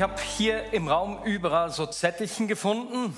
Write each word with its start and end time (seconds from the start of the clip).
Ich 0.00 0.02
habe 0.02 0.22
hier 0.22 0.72
im 0.72 0.88
Raum 0.88 1.24
überall 1.24 1.70
so 1.70 1.84
Zettelchen 1.84 2.48
gefunden. 2.48 3.14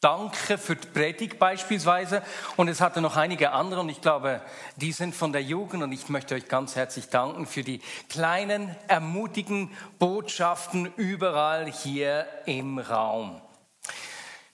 Danke 0.00 0.58
für 0.58 0.74
die 0.74 0.88
Predigt 0.88 1.38
beispielsweise. 1.38 2.24
Und 2.56 2.66
es 2.66 2.80
hatte 2.80 3.00
noch 3.00 3.16
einige 3.16 3.52
andere 3.52 3.82
und 3.82 3.88
ich 3.88 4.00
glaube, 4.00 4.40
die 4.74 4.90
sind 4.90 5.14
von 5.14 5.32
der 5.32 5.44
Jugend 5.44 5.80
und 5.80 5.92
ich 5.92 6.08
möchte 6.08 6.34
euch 6.34 6.48
ganz 6.48 6.74
herzlich 6.74 7.08
danken 7.08 7.46
für 7.46 7.62
die 7.62 7.80
kleinen, 8.08 8.74
ermutigen 8.88 9.70
Botschaften 10.00 10.92
überall 10.96 11.70
hier 11.70 12.26
im 12.46 12.80
Raum. 12.80 13.40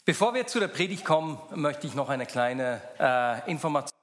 Bevor 0.05 0.34
wir 0.34 0.47
zu 0.47 0.61
der 0.61 0.69
Predigt 0.69 1.06
kommen, 1.06 1.39
möchte 1.55 1.87
ich 1.87 1.95
noch 1.95 2.11
eine 2.11 2.27
kleine 2.27 2.83
äh, 3.01 3.51
Information 3.51 3.98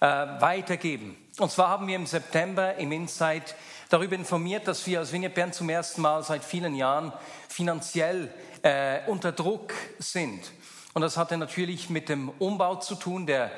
äh, 0.00 0.06
weitergeben. 0.06 1.16
Und 1.38 1.50
zwar 1.50 1.68
haben 1.68 1.86
wir 1.86 1.96
im 1.96 2.06
September 2.06 2.76
im 2.76 2.92
Insight 2.92 3.54
darüber 3.88 4.14
informiert, 4.14 4.66
dass 4.68 4.86
wir 4.86 4.98
als 4.98 5.12
Vignette 5.12 5.34
Bern 5.34 5.52
zum 5.52 5.68
ersten 5.68 6.02
Mal 6.02 6.22
seit 6.22 6.44
vielen 6.44 6.74
Jahren 6.74 7.12
finanziell 7.48 8.32
äh, 8.62 9.00
unter 9.06 9.32
Druck 9.32 9.72
sind. 9.98 10.52
Und 10.94 11.02
das 11.02 11.16
hatte 11.16 11.36
natürlich 11.36 11.90
mit 11.90 12.08
dem 12.08 12.30
Umbau 12.38 12.76
zu 12.76 12.94
tun, 12.94 13.26
der 13.26 13.50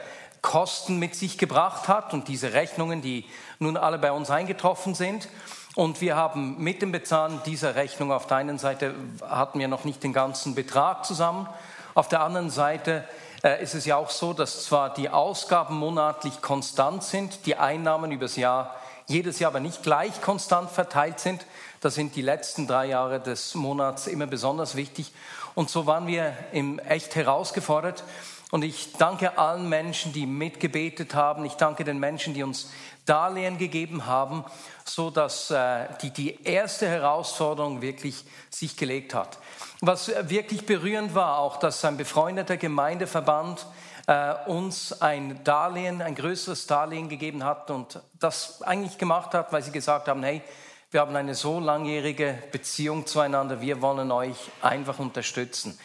Kosten 0.43 0.99
mit 0.99 1.15
sich 1.15 1.39
gebracht 1.39 1.89
hat 1.89 2.15
und 2.15 2.29
diese 2.29 2.53
Rechnungen, 2.53 3.03
die 3.03 3.25
nun 3.59 3.77
alle 3.77 3.99
bei 3.99 4.13
uns 4.13 4.31
eingetroffen 4.31 4.95
sind. 4.95 5.29
Und 5.75 6.01
wir 6.01 6.17
haben 6.17 6.63
mit 6.63 6.83
dem 6.83 6.93
Bezahlen 6.93 7.41
dieser 7.47 7.75
Rechnung 7.75 8.11
auf 8.13 8.27
der 8.27 8.39
einen 8.39 8.59
Seite 8.59 8.95
hatten 9.23 9.59
wir 9.59 9.69
noch 9.69 9.85
nicht 9.85 10.03
den 10.03 10.13
ganzen 10.13 10.55
Betrag 10.55 11.05
zusammen, 11.05 11.47
auf 11.95 12.09
der 12.09 12.23
anderen 12.23 12.51
Seite 12.51 13.05
ist 13.43 13.75
es 13.75 13.87
ja 13.87 13.97
auch 13.97 14.11
so, 14.11 14.33
dass 14.33 14.65
zwar 14.65 14.93
die 14.93 15.09
Ausgaben 15.09 15.77
monatlich 15.77 16.43
konstant 16.43 17.03
sind, 17.03 17.47
die 17.47 17.57
Einnahmen 17.57 18.13
übers 18.13 18.37
Jahr 18.37 18.77
jedes 19.11 19.41
Jahr 19.41 19.51
aber 19.51 19.61
nicht 19.61 19.83
gleich 19.83 20.21
konstant 20.21 20.71
verteilt 20.71 21.19
sind. 21.19 21.45
Da 21.81 21.91
sind 21.91 22.15
die 22.15 22.23
letzten 22.23 22.69
drei 22.69 22.87
Jahre 22.87 23.21
des 23.21 23.55
Monats 23.55 24.07
immer 24.07 24.27
besonders 24.27 24.77
wichtig. 24.77 25.13
Und 25.57 25.69
so 25.69 25.87
waren 25.87 26.07
wir 26.07 26.33
im 26.53 26.79
echt 26.79 27.17
herausgefordert. 27.17 28.05
Und 28.53 28.63
ich 28.63 28.93
danke 28.99 29.37
allen 29.37 29.69
Menschen, 29.69 30.13
die 30.13 30.27
mitgebetet 30.27 31.15
haben. 31.15 31.45
Ich 31.45 31.55
danke 31.55 31.85
den 31.85 31.99
Menschen, 31.99 32.35
die 32.35 32.43
uns 32.43 32.71
Darlehen 33.05 33.59
gegeben 33.59 34.07
haben, 34.07 34.45
so 34.85 35.11
dass 35.11 35.51
äh, 35.51 35.87
die, 36.03 36.11
die 36.11 36.45
erste 36.45 36.89
Herausforderung 36.89 37.83
wirklich 37.83 38.25
sich 38.51 38.77
gelegt 38.77 39.15
hat. 39.15 39.39
Was 39.83 40.09
wirklich 40.29 40.67
berührend 40.67 41.15
war, 41.15 41.39
auch, 41.39 41.57
dass 41.57 41.85
ein 41.87 41.97
befreundeter 41.97 42.59
Gemeindeverband 42.59 43.67
äh, 44.07 44.35
uns 44.47 45.01
ein 45.01 45.43
Darlehen, 45.43 46.03
ein 46.03 46.15
größeres 46.15 46.67
Darlehen 46.67 47.09
gegeben 47.09 47.45
hat 47.45 47.71
und 47.71 47.99
das 48.19 48.61
eigentlich 48.63 48.99
gemacht 48.99 49.33
hat, 49.33 49.53
weil 49.53 49.63
sie 49.63 49.73
gesagt 49.73 50.09
haben, 50.09 50.23
hey, 50.23 50.43
wir 50.91 51.01
haben 51.01 51.17
eine 51.17 51.35
so 51.35 51.61
langjährige 51.61 52.37
Beziehung 52.53 53.07
zueinander, 53.07 53.61
wir 53.63 53.81
wollen 53.81 54.11
euch 54.11 54.51
einfach 54.61 54.99
unterstützen. 54.99 55.79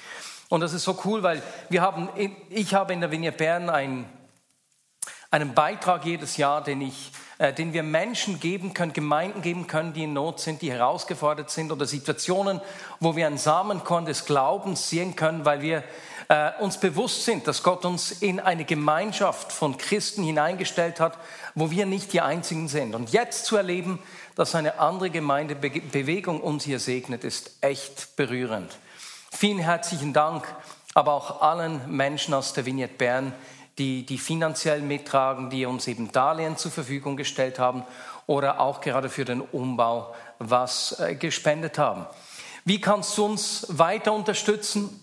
Und 0.50 0.62
das 0.62 0.74
ist 0.74 0.84
so 0.84 1.00
cool, 1.06 1.24
weil 1.24 1.42
wir 1.70 1.82
haben, 1.82 2.10
ich 2.50 2.74
habe 2.74 2.92
in 2.92 3.02
der 3.02 3.12
Vignette 3.12 3.38
Bern 3.38 3.70
einen, 3.70 4.10
einen 5.32 5.54
Beitrag 5.54 6.04
jedes 6.06 6.36
Jahr, 6.36 6.64
den 6.64 6.82
ich 6.82 7.12
den 7.40 7.74
wir 7.74 7.84
Menschen 7.84 8.40
geben 8.40 8.74
können, 8.74 8.94
Gemeinden 8.94 9.42
geben 9.42 9.68
können, 9.68 9.94
die 9.94 10.04
in 10.04 10.14
Not 10.14 10.40
sind, 10.40 10.62
die 10.62 10.72
herausgefordert 10.72 11.50
sind 11.50 11.72
oder 11.72 11.86
Situationen, 11.86 12.62
wo 13.00 13.16
wir 13.16 13.28
ein 13.28 13.38
Samenkorn 13.38 14.06
des 14.06 14.26
Glaubens 14.26 14.90
sehen 14.90 15.16
können, 15.16 15.44
weil 15.44 15.62
wir 15.62 15.84
äh, 16.28 16.52
uns 16.60 16.80
bewusst 16.80 17.26
sind, 17.26 17.48
dass 17.48 17.62
Gott 17.62 17.86
uns 17.86 18.12
in 18.12 18.40
eine 18.40 18.66
Gemeinschaft 18.66 19.52
von 19.52 19.78
Christen 19.78 20.24
hineingestellt 20.24 21.00
hat, 21.00 21.18
wo 21.54 21.72
wir 21.72 21.86
nicht 21.86 22.14
die 22.14 22.22
Einzigen 22.22 22.68
sind. 22.68 22.96
Und 22.96 23.12
jetzt 23.12 23.46
zu 23.46 23.58
erleben, 23.58 24.00
dass 24.36 24.56
eine 24.56 24.80
andere 24.80 25.10
Gemeindebewegung 25.10 26.42
uns 26.42 26.64
hier 26.64 26.80
segnet, 26.80 27.24
ist 27.24 27.52
echt 27.62 28.16
berührend. 28.16 28.78
Vielen 29.32 29.60
herzlichen 29.60 30.14
Dank, 30.14 30.46
aber 30.94 31.14
auch 31.14 31.42
allen 31.42 31.82
Menschen 31.94 32.34
aus 32.34 32.54
der 32.54 32.66
Vignette 32.66 32.96
Bern, 32.96 33.34
die, 33.78 34.06
die 34.06 34.18
finanziell 34.18 34.82
mittragen, 34.82 35.50
die 35.50 35.66
uns 35.66 35.88
eben 35.88 36.12
Darlehen 36.12 36.58
zur 36.58 36.72
Verfügung 36.72 37.18
gestellt 37.18 37.60
haben 37.60 37.84
oder 38.26 38.60
auch 38.60 38.82
gerade 38.82 39.10
für 39.10 39.26
den 39.26 39.42
Umbau 39.42 40.16
was 40.40 41.00
äh, 41.00 41.16
gespendet 41.16 41.78
haben. 41.78 42.06
Wie 42.64 42.82
kannst 42.82 43.18
du 43.18 43.26
uns 43.26 43.68
weiter 43.70 44.14
unterstützen? 44.14 45.02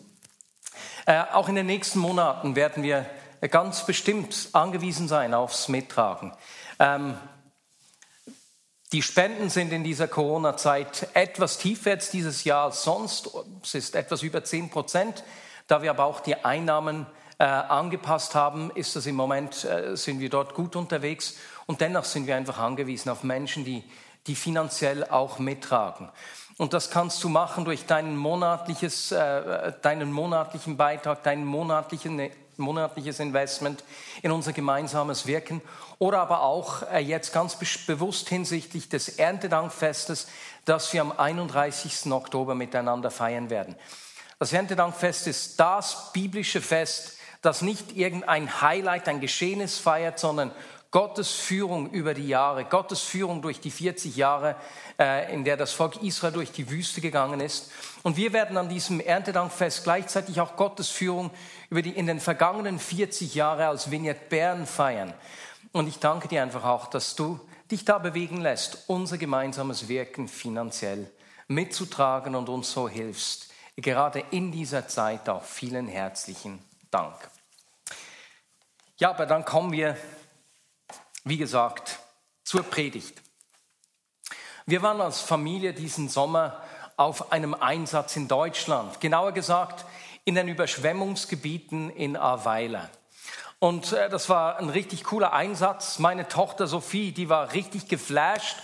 Äh, 1.07 1.23
auch 1.33 1.49
in 1.49 1.55
den 1.55 1.67
nächsten 1.67 1.99
Monaten 1.99 2.57
werden 2.57 2.83
wir 2.83 3.07
ganz 3.51 3.85
bestimmt 3.87 4.49
angewiesen 4.53 5.09
sein 5.09 5.35
aufs 5.35 5.69
Mittragen. 5.69 6.33
Ähm, 6.79 7.17
die 8.93 9.03
Spenden 9.03 9.49
sind 9.49 9.73
in 9.73 9.85
dieser 9.85 10.07
Corona-Zeit 10.07 11.09
etwas 11.15 11.57
tiefer 11.57 11.91
jetzt 11.91 12.13
dieses 12.13 12.45
Jahr 12.45 12.65
als 12.65 12.83
sonst. 12.83 13.31
Es 13.63 13.75
ist 13.75 13.95
etwas 13.95 14.23
über 14.23 14.45
10 14.45 14.69
Prozent. 14.69 15.25
Da 15.67 15.81
wir 15.81 15.91
aber 15.91 16.05
auch 16.05 16.21
die 16.21 16.45
Einnahmen 16.45 17.07
äh, 17.43 17.45
angepasst 17.45 18.37
haben, 18.37 18.71
ist 18.77 18.95
das 18.95 19.05
im 19.07 19.17
Moment, 19.17 19.65
äh, 19.65 19.97
sind 19.97 20.21
wir 20.21 20.31
dort 20.31 20.55
gut 20.55 20.77
unterwegs. 20.77 21.35
Und 21.67 21.81
dennoch 21.81 22.05
sind 22.05 22.29
wir 22.29 22.37
einfach 22.37 22.61
angewiesen 22.61 23.11
auf 23.11 23.25
Menschen, 23.25 23.65
die, 23.65 23.83
die 24.29 24.37
finanziell 24.37 25.03
auch 25.09 25.41
mittragen. 25.41 26.09
Und 26.57 26.73
das 26.73 26.91
kannst 26.91 27.25
du 27.25 27.29
machen 27.29 27.65
durch 27.65 27.85
deinen 27.85 28.17
monatliches, 28.17 29.11
äh, 29.11 29.73
deinen 29.83 30.13
monatlichen 30.13 30.77
Beitrag, 30.77 31.25
dein 31.25 31.45
monatlichen, 31.45 32.31
monatliches 32.59 33.19
Investment 33.19 33.83
in 34.23 34.31
unser 34.31 34.53
gemeinsames 34.53 35.27
Wirken 35.27 35.63
oder 35.99 36.21
aber 36.21 36.43
auch 36.43 36.83
jetzt 37.01 37.33
ganz 37.33 37.57
bewusst 37.87 38.29
hinsichtlich 38.29 38.89
des 38.89 39.09
Erntedankfestes, 39.19 40.29
das 40.65 40.93
wir 40.93 41.01
am 41.01 41.11
31. 41.11 42.13
Oktober 42.13 42.55
miteinander 42.55 43.11
feiern 43.11 43.51
werden. 43.51 43.75
Das 44.39 44.53
Erntedankfest 44.53 45.27
ist 45.27 45.59
das 45.59 46.13
biblische 46.13 46.61
Fest, 46.61 47.17
das 47.43 47.61
nicht 47.63 47.97
irgendein 47.97 48.63
Highlight, 48.63 49.09
ein 49.09 49.21
Geschehnis 49.21 49.79
feiert, 49.79 50.19
sondern 50.19 50.53
Gottes 50.93 51.33
Führung 51.33 51.91
über 51.91 52.13
die 52.13 52.29
Jahre, 52.29 52.67
Gottes 52.67 53.01
Führung 53.01 53.41
durch 53.41 53.61
die 53.61 53.71
40 53.71 54.15
Jahre, 54.15 54.57
äh, 54.99 55.33
in 55.33 55.43
der 55.43 55.57
das 55.57 55.73
Volk 55.73 56.03
Israel 56.03 56.33
durch 56.33 56.53
die 56.53 56.71
Wüste 56.71 57.01
gegangen 57.01 57.41
ist. 57.41 57.71
Und 58.03 58.19
wir 58.19 58.35
werden 58.35 58.59
an 58.59 58.69
diesem 58.69 59.01
Erntedankfest 59.01 59.85
gleichzeitig 59.85 60.41
auch 60.41 60.55
Gottes 60.57 60.91
Führung 60.91 61.31
über 61.71 61.81
die 61.81 61.93
in 61.93 62.07
den 62.07 62.21
vergangenen 62.21 62.79
40 62.79 63.35
Jahre 63.35 63.69
als 63.69 63.91
Vignette 63.91 64.21
Bern 64.29 64.67
feiern. 64.67 65.15
Und 65.73 65.89
ich 65.89 65.99
danke 65.99 66.29
dir 66.29 66.43
einfach 66.43 66.65
auch, 66.65 66.89
dass 66.89 67.17
du 67.17 67.41
dich 67.71 67.87
da 67.87 67.99
bewegen 67.99 68.43
lässt, 68.43 68.85
unser 68.87 69.17
gemeinsames 69.17 69.89
Wirken 69.89 70.29
finanziell 70.29 71.11
mitzutragen 71.49 72.35
und 72.35 72.51
uns 72.51 72.71
so 72.71 72.87
hilfst. 72.87 73.51
Gerade 73.77 74.23
in 74.31 74.53
dieser 74.53 74.87
Zeit 74.89 75.31
auch 75.31 75.43
vielen 75.43 75.89
herzlichen 75.89 76.59
Dank. 76.91 77.32
Ja, 78.99 79.11
aber 79.11 79.27
dann 79.27 79.45
kommen 79.45 79.73
wir 79.73 79.97
wie 81.25 81.37
gesagt, 81.37 82.01
zur 82.45 82.63
Predigt. 82.65 83.23
Wir 84.67 84.83
waren 84.83 85.01
als 85.01 85.21
Familie 85.21 85.73
diesen 85.73 86.09
Sommer 86.09 86.63
auf 86.97 87.33
einem 87.33 87.55
Einsatz 87.55 88.17
in 88.17 88.29
Deutschland, 88.29 89.01
genauer 89.01 89.33
gesagt 89.33 89.85
in 90.25 90.35
den 90.35 90.49
Überschwemmungsgebieten 90.49 91.91
in 91.91 92.17
Ahrweiler. 92.17 92.91
Und 93.59 93.93
äh, 93.93 94.09
das 94.09 94.29
war 94.29 94.59
ein 94.59 94.69
richtig 94.69 95.05
cooler 95.05 95.33
Einsatz. 95.33 95.99
Meine 95.99 96.29
Tochter 96.29 96.67
Sophie, 96.67 97.13
die 97.13 97.29
war 97.29 97.53
richtig 97.53 97.89
geflasht, 97.89 98.57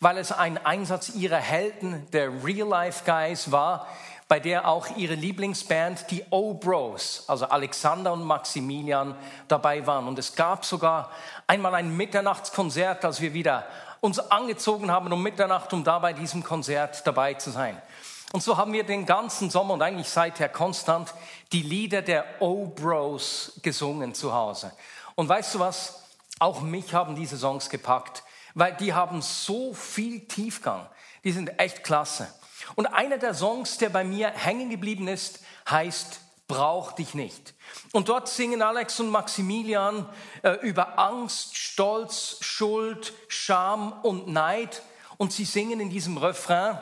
weil 0.00 0.18
es 0.18 0.32
ein 0.32 0.64
Einsatz 0.64 1.10
ihrer 1.10 1.38
Helden, 1.38 2.08
der 2.12 2.44
Real-Life-Guys 2.44 3.50
war, 3.50 3.88
bei 4.34 4.40
der 4.40 4.66
auch 4.66 4.88
ihre 4.96 5.14
Lieblingsband, 5.14 6.10
die 6.10 6.24
O-Bros, 6.30 7.22
also 7.28 7.46
Alexander 7.46 8.12
und 8.12 8.24
Maximilian, 8.24 9.14
dabei 9.46 9.86
waren. 9.86 10.08
Und 10.08 10.18
es 10.18 10.34
gab 10.34 10.64
sogar 10.64 11.12
einmal 11.46 11.72
ein 11.76 11.96
Mitternachtskonzert, 11.96 13.04
als 13.04 13.20
wir 13.20 13.32
wieder 13.32 13.64
uns 14.00 14.18
angezogen 14.18 14.90
haben 14.90 15.12
um 15.12 15.22
Mitternacht, 15.22 15.72
um 15.72 15.84
da 15.84 16.00
bei 16.00 16.12
diesem 16.12 16.42
Konzert 16.42 17.06
dabei 17.06 17.34
zu 17.34 17.52
sein. 17.52 17.80
Und 18.32 18.42
so 18.42 18.56
haben 18.56 18.72
wir 18.72 18.82
den 18.82 19.06
ganzen 19.06 19.50
Sommer 19.50 19.74
und 19.74 19.82
eigentlich 19.82 20.08
seither 20.08 20.48
konstant 20.48 21.14
die 21.52 21.62
Lieder 21.62 22.02
der 22.02 22.24
O-Bros 22.40 23.60
gesungen 23.62 24.14
zu 24.14 24.34
Hause. 24.34 24.72
Und 25.14 25.28
weißt 25.28 25.54
du 25.54 25.60
was? 25.60 26.06
Auch 26.40 26.60
mich 26.60 26.92
haben 26.92 27.14
diese 27.14 27.36
Songs 27.36 27.70
gepackt, 27.70 28.24
weil 28.54 28.74
die 28.74 28.94
haben 28.94 29.22
so 29.22 29.74
viel 29.74 30.26
Tiefgang. 30.26 30.88
Die 31.24 31.32
sind 31.32 31.58
echt 31.58 31.82
klasse. 31.82 32.32
Und 32.76 32.86
einer 32.86 33.18
der 33.18 33.34
Songs, 33.34 33.78
der 33.78 33.88
bei 33.88 34.04
mir 34.04 34.30
hängen 34.30 34.70
geblieben 34.70 35.08
ist, 35.08 35.40
heißt 35.68 36.20
Brauch 36.46 36.92
dich 36.92 37.14
nicht. 37.14 37.54
Und 37.92 38.10
dort 38.10 38.28
singen 38.28 38.60
Alex 38.60 39.00
und 39.00 39.08
Maximilian 39.08 40.06
äh, 40.42 40.52
über 40.60 40.98
Angst, 40.98 41.56
Stolz, 41.56 42.36
Schuld, 42.40 43.14
Scham 43.28 43.92
und 44.02 44.28
Neid. 44.28 44.82
Und 45.16 45.32
sie 45.32 45.46
singen 45.46 45.80
in 45.80 45.88
diesem 45.88 46.18
Refrain, 46.18 46.78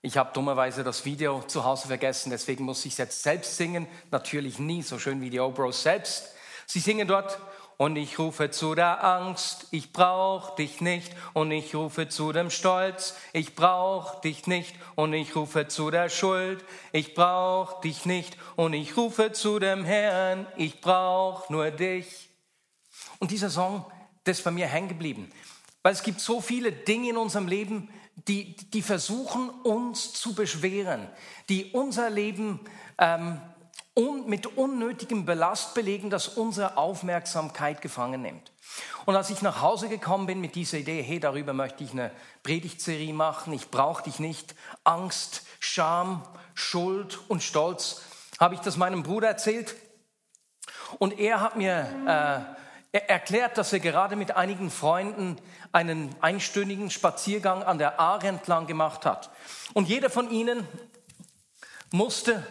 ich 0.00 0.16
habe 0.16 0.32
dummerweise 0.32 0.84
das 0.84 1.06
Video 1.06 1.42
zu 1.42 1.64
Hause 1.64 1.88
vergessen, 1.88 2.30
deswegen 2.30 2.64
muss 2.64 2.84
ich 2.84 2.92
es 2.92 2.98
jetzt 2.98 3.22
selbst 3.22 3.56
singen. 3.56 3.88
Natürlich 4.10 4.58
nie 4.58 4.82
so 4.82 4.98
schön 4.98 5.20
wie 5.22 5.30
die 5.30 5.40
Obros 5.40 5.82
selbst. 5.82 6.28
Sie 6.66 6.78
singen 6.78 7.08
dort, 7.08 7.38
und 7.76 7.96
ich 7.96 8.18
rufe 8.18 8.50
zu 8.50 8.74
der 8.74 9.02
Angst, 9.02 9.66
ich 9.72 9.92
brauch 9.92 10.54
dich 10.54 10.80
nicht. 10.80 11.12
Und 11.32 11.50
ich 11.50 11.74
rufe 11.74 12.08
zu 12.08 12.32
dem 12.32 12.50
Stolz, 12.50 13.16
ich 13.32 13.56
brauch 13.56 14.20
dich 14.20 14.46
nicht. 14.46 14.76
Und 14.94 15.12
ich 15.12 15.34
rufe 15.34 15.66
zu 15.66 15.90
der 15.90 16.08
Schuld, 16.08 16.64
ich 16.92 17.14
brauch 17.14 17.80
dich 17.80 18.06
nicht. 18.06 18.36
Und 18.54 18.74
ich 18.74 18.96
rufe 18.96 19.32
zu 19.32 19.58
dem 19.58 19.84
Herrn, 19.84 20.46
ich 20.56 20.80
brauch 20.80 21.50
nur 21.50 21.70
dich. 21.72 22.28
Und 23.18 23.32
dieser 23.32 23.50
Song, 23.50 23.84
der 24.24 24.32
ist 24.32 24.44
bei 24.44 24.52
mir 24.52 24.66
hängen 24.66 24.88
geblieben. 24.88 25.32
Weil 25.82 25.92
es 25.92 26.02
gibt 26.02 26.20
so 26.20 26.40
viele 26.40 26.70
Dinge 26.70 27.10
in 27.10 27.16
unserem 27.16 27.48
Leben, 27.48 27.90
die, 28.28 28.54
die 28.54 28.82
versuchen 28.82 29.50
uns 29.50 30.12
zu 30.12 30.34
beschweren, 30.34 31.08
die 31.48 31.72
unser 31.72 32.08
Leben 32.08 32.60
ähm, 32.98 33.40
und 33.94 34.28
mit 34.28 34.58
unnötigem 34.58 35.24
Belast 35.24 35.74
belegen, 35.74 36.10
das 36.10 36.28
unsere 36.28 36.76
Aufmerksamkeit 36.76 37.80
gefangen 37.80 38.22
nimmt. 38.22 38.52
Und 39.06 39.14
als 39.14 39.30
ich 39.30 39.40
nach 39.40 39.60
Hause 39.62 39.88
gekommen 39.88 40.26
bin 40.26 40.40
mit 40.40 40.56
dieser 40.56 40.78
Idee, 40.78 41.00
hey, 41.02 41.20
darüber 41.20 41.52
möchte 41.52 41.84
ich 41.84 41.92
eine 41.92 42.10
Predigtserie 42.42 43.12
machen, 43.12 43.52
ich 43.52 43.70
brauche 43.70 44.02
dich 44.02 44.18
nicht, 44.18 44.54
Angst, 44.82 45.42
Scham, 45.60 46.22
Schuld 46.54 47.20
und 47.28 47.42
Stolz, 47.42 48.02
habe 48.40 48.54
ich 48.54 48.60
das 48.60 48.76
meinem 48.76 49.04
Bruder 49.04 49.28
erzählt. 49.28 49.76
Und 50.98 51.18
er 51.18 51.40
hat 51.40 51.56
mir 51.56 52.56
äh, 52.92 52.98
erklärt, 52.98 53.58
dass 53.58 53.72
er 53.72 53.80
gerade 53.80 54.16
mit 54.16 54.36
einigen 54.36 54.70
Freunden 54.70 55.36
einen 55.70 56.14
einstündigen 56.20 56.90
Spaziergang 56.90 57.62
an 57.62 57.78
der 57.78 58.00
Aare 58.00 58.26
entlang 58.26 58.66
gemacht 58.66 59.06
hat. 59.06 59.30
Und 59.72 59.88
jeder 59.88 60.10
von 60.10 60.30
ihnen 60.30 60.66
musste 61.90 62.44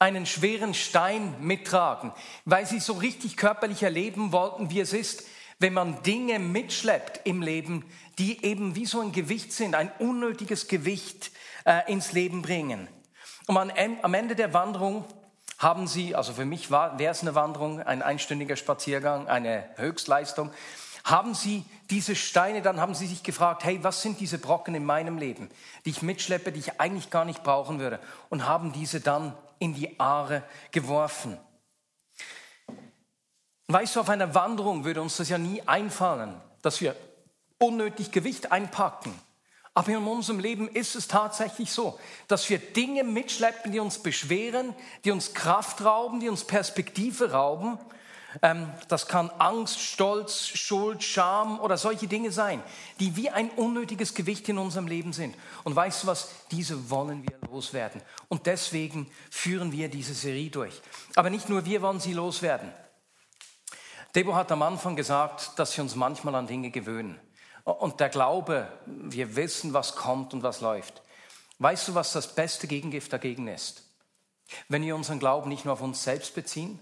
einen 0.00 0.26
schweren 0.26 0.74
Stein 0.74 1.34
mittragen, 1.40 2.12
weil 2.46 2.66
sie 2.66 2.80
so 2.80 2.94
richtig 2.94 3.36
körperlich 3.36 3.82
erleben 3.82 4.32
wollten, 4.32 4.70
wie 4.70 4.80
es 4.80 4.92
ist, 4.92 5.24
wenn 5.58 5.74
man 5.74 6.02
Dinge 6.02 6.38
mitschleppt 6.38 7.20
im 7.24 7.42
Leben, 7.42 7.84
die 8.18 8.42
eben 8.44 8.74
wie 8.74 8.86
so 8.86 9.00
ein 9.00 9.12
Gewicht 9.12 9.52
sind, 9.52 9.74
ein 9.74 9.92
unnötiges 9.98 10.68
Gewicht 10.68 11.30
äh, 11.66 11.92
ins 11.92 12.12
Leben 12.12 12.40
bringen. 12.40 12.88
Und 13.46 13.58
am, 13.58 13.70
am 14.00 14.14
Ende 14.14 14.34
der 14.34 14.54
Wanderung 14.54 15.04
haben 15.58 15.86
sie, 15.86 16.14
also 16.14 16.32
für 16.32 16.46
mich 16.46 16.70
wäre 16.70 17.04
es 17.04 17.20
eine 17.20 17.34
Wanderung, 17.34 17.82
ein 17.82 18.00
einstündiger 18.00 18.56
Spaziergang, 18.56 19.28
eine 19.28 19.64
Höchstleistung, 19.76 20.50
haben 21.04 21.34
sie 21.34 21.64
diese 21.90 22.16
Steine, 22.16 22.62
dann 22.62 22.80
haben 22.80 22.94
sie 22.94 23.06
sich 23.06 23.22
gefragt, 23.22 23.64
hey, 23.64 23.80
was 23.82 24.00
sind 24.00 24.18
diese 24.20 24.38
Brocken 24.38 24.74
in 24.74 24.86
meinem 24.86 25.18
Leben, 25.18 25.50
die 25.84 25.90
ich 25.90 26.00
mitschleppe, 26.00 26.52
die 26.52 26.60
ich 26.60 26.80
eigentlich 26.80 27.10
gar 27.10 27.26
nicht 27.26 27.42
brauchen 27.42 27.78
würde, 27.78 27.98
und 28.30 28.46
haben 28.46 28.72
diese 28.72 29.00
dann 29.00 29.34
in 29.60 29.74
die 29.74 30.00
Aare 30.00 30.42
geworfen. 30.72 31.38
Weißt 33.68 33.94
du, 33.94 34.00
auf 34.00 34.08
einer 34.08 34.34
Wanderung 34.34 34.84
würde 34.84 35.00
uns 35.00 35.18
das 35.18 35.28
ja 35.28 35.38
nie 35.38 35.62
einfallen, 35.62 36.34
dass 36.62 36.80
wir 36.80 36.96
unnötig 37.58 38.10
Gewicht 38.10 38.50
einpacken. 38.50 39.14
Aber 39.74 39.92
in 39.92 39.98
unserem 39.98 40.40
Leben 40.40 40.66
ist 40.66 40.96
es 40.96 41.06
tatsächlich 41.06 41.70
so, 41.70 42.00
dass 42.26 42.50
wir 42.50 42.58
Dinge 42.58 43.04
mitschleppen, 43.04 43.70
die 43.70 43.78
uns 43.78 44.02
beschweren, 44.02 44.74
die 45.04 45.12
uns 45.12 45.34
Kraft 45.34 45.84
rauben, 45.84 46.18
die 46.18 46.28
uns 46.28 46.44
Perspektive 46.44 47.30
rauben 47.30 47.78
das 48.88 49.08
kann 49.08 49.30
Angst, 49.38 49.80
Stolz, 49.80 50.46
Schuld, 50.46 51.02
Scham 51.02 51.58
oder 51.58 51.76
solche 51.76 52.06
Dinge 52.06 52.30
sein, 52.30 52.62
die 53.00 53.16
wie 53.16 53.28
ein 53.28 53.50
unnötiges 53.50 54.14
Gewicht 54.14 54.48
in 54.48 54.58
unserem 54.58 54.86
Leben 54.86 55.12
sind. 55.12 55.34
Und 55.64 55.74
weißt 55.74 56.04
du 56.04 56.06
was? 56.06 56.30
Diese 56.50 56.90
wollen 56.90 57.24
wir 57.24 57.36
loswerden. 57.48 58.00
Und 58.28 58.46
deswegen 58.46 59.10
führen 59.30 59.72
wir 59.72 59.88
diese 59.88 60.14
Serie 60.14 60.50
durch. 60.50 60.80
Aber 61.16 61.28
nicht 61.28 61.48
nur 61.48 61.64
wir 61.64 61.82
wollen 61.82 61.98
sie 61.98 62.12
loswerden. 62.12 62.72
Debo 64.14 64.34
hat 64.34 64.52
am 64.52 64.62
Anfang 64.62 64.94
gesagt, 64.94 65.58
dass 65.58 65.76
wir 65.76 65.82
uns 65.82 65.96
manchmal 65.96 66.34
an 66.36 66.46
Dinge 66.46 66.70
gewöhnen. 66.70 67.18
Und 67.64 68.00
der 68.00 68.08
Glaube, 68.08 68.68
wir 68.86 69.36
wissen, 69.36 69.72
was 69.72 69.96
kommt 69.96 70.34
und 70.34 70.42
was 70.42 70.60
läuft. 70.60 71.02
Weißt 71.58 71.88
du, 71.88 71.94
was 71.94 72.12
das 72.12 72.34
beste 72.34 72.66
Gegengift 72.66 73.12
dagegen 73.12 73.48
ist? 73.48 73.84
Wenn 74.68 74.82
wir 74.82 74.96
unseren 74.96 75.18
Glauben 75.18 75.48
nicht 75.48 75.64
nur 75.64 75.74
auf 75.74 75.82
uns 75.82 76.02
selbst 76.02 76.34
beziehen, 76.34 76.80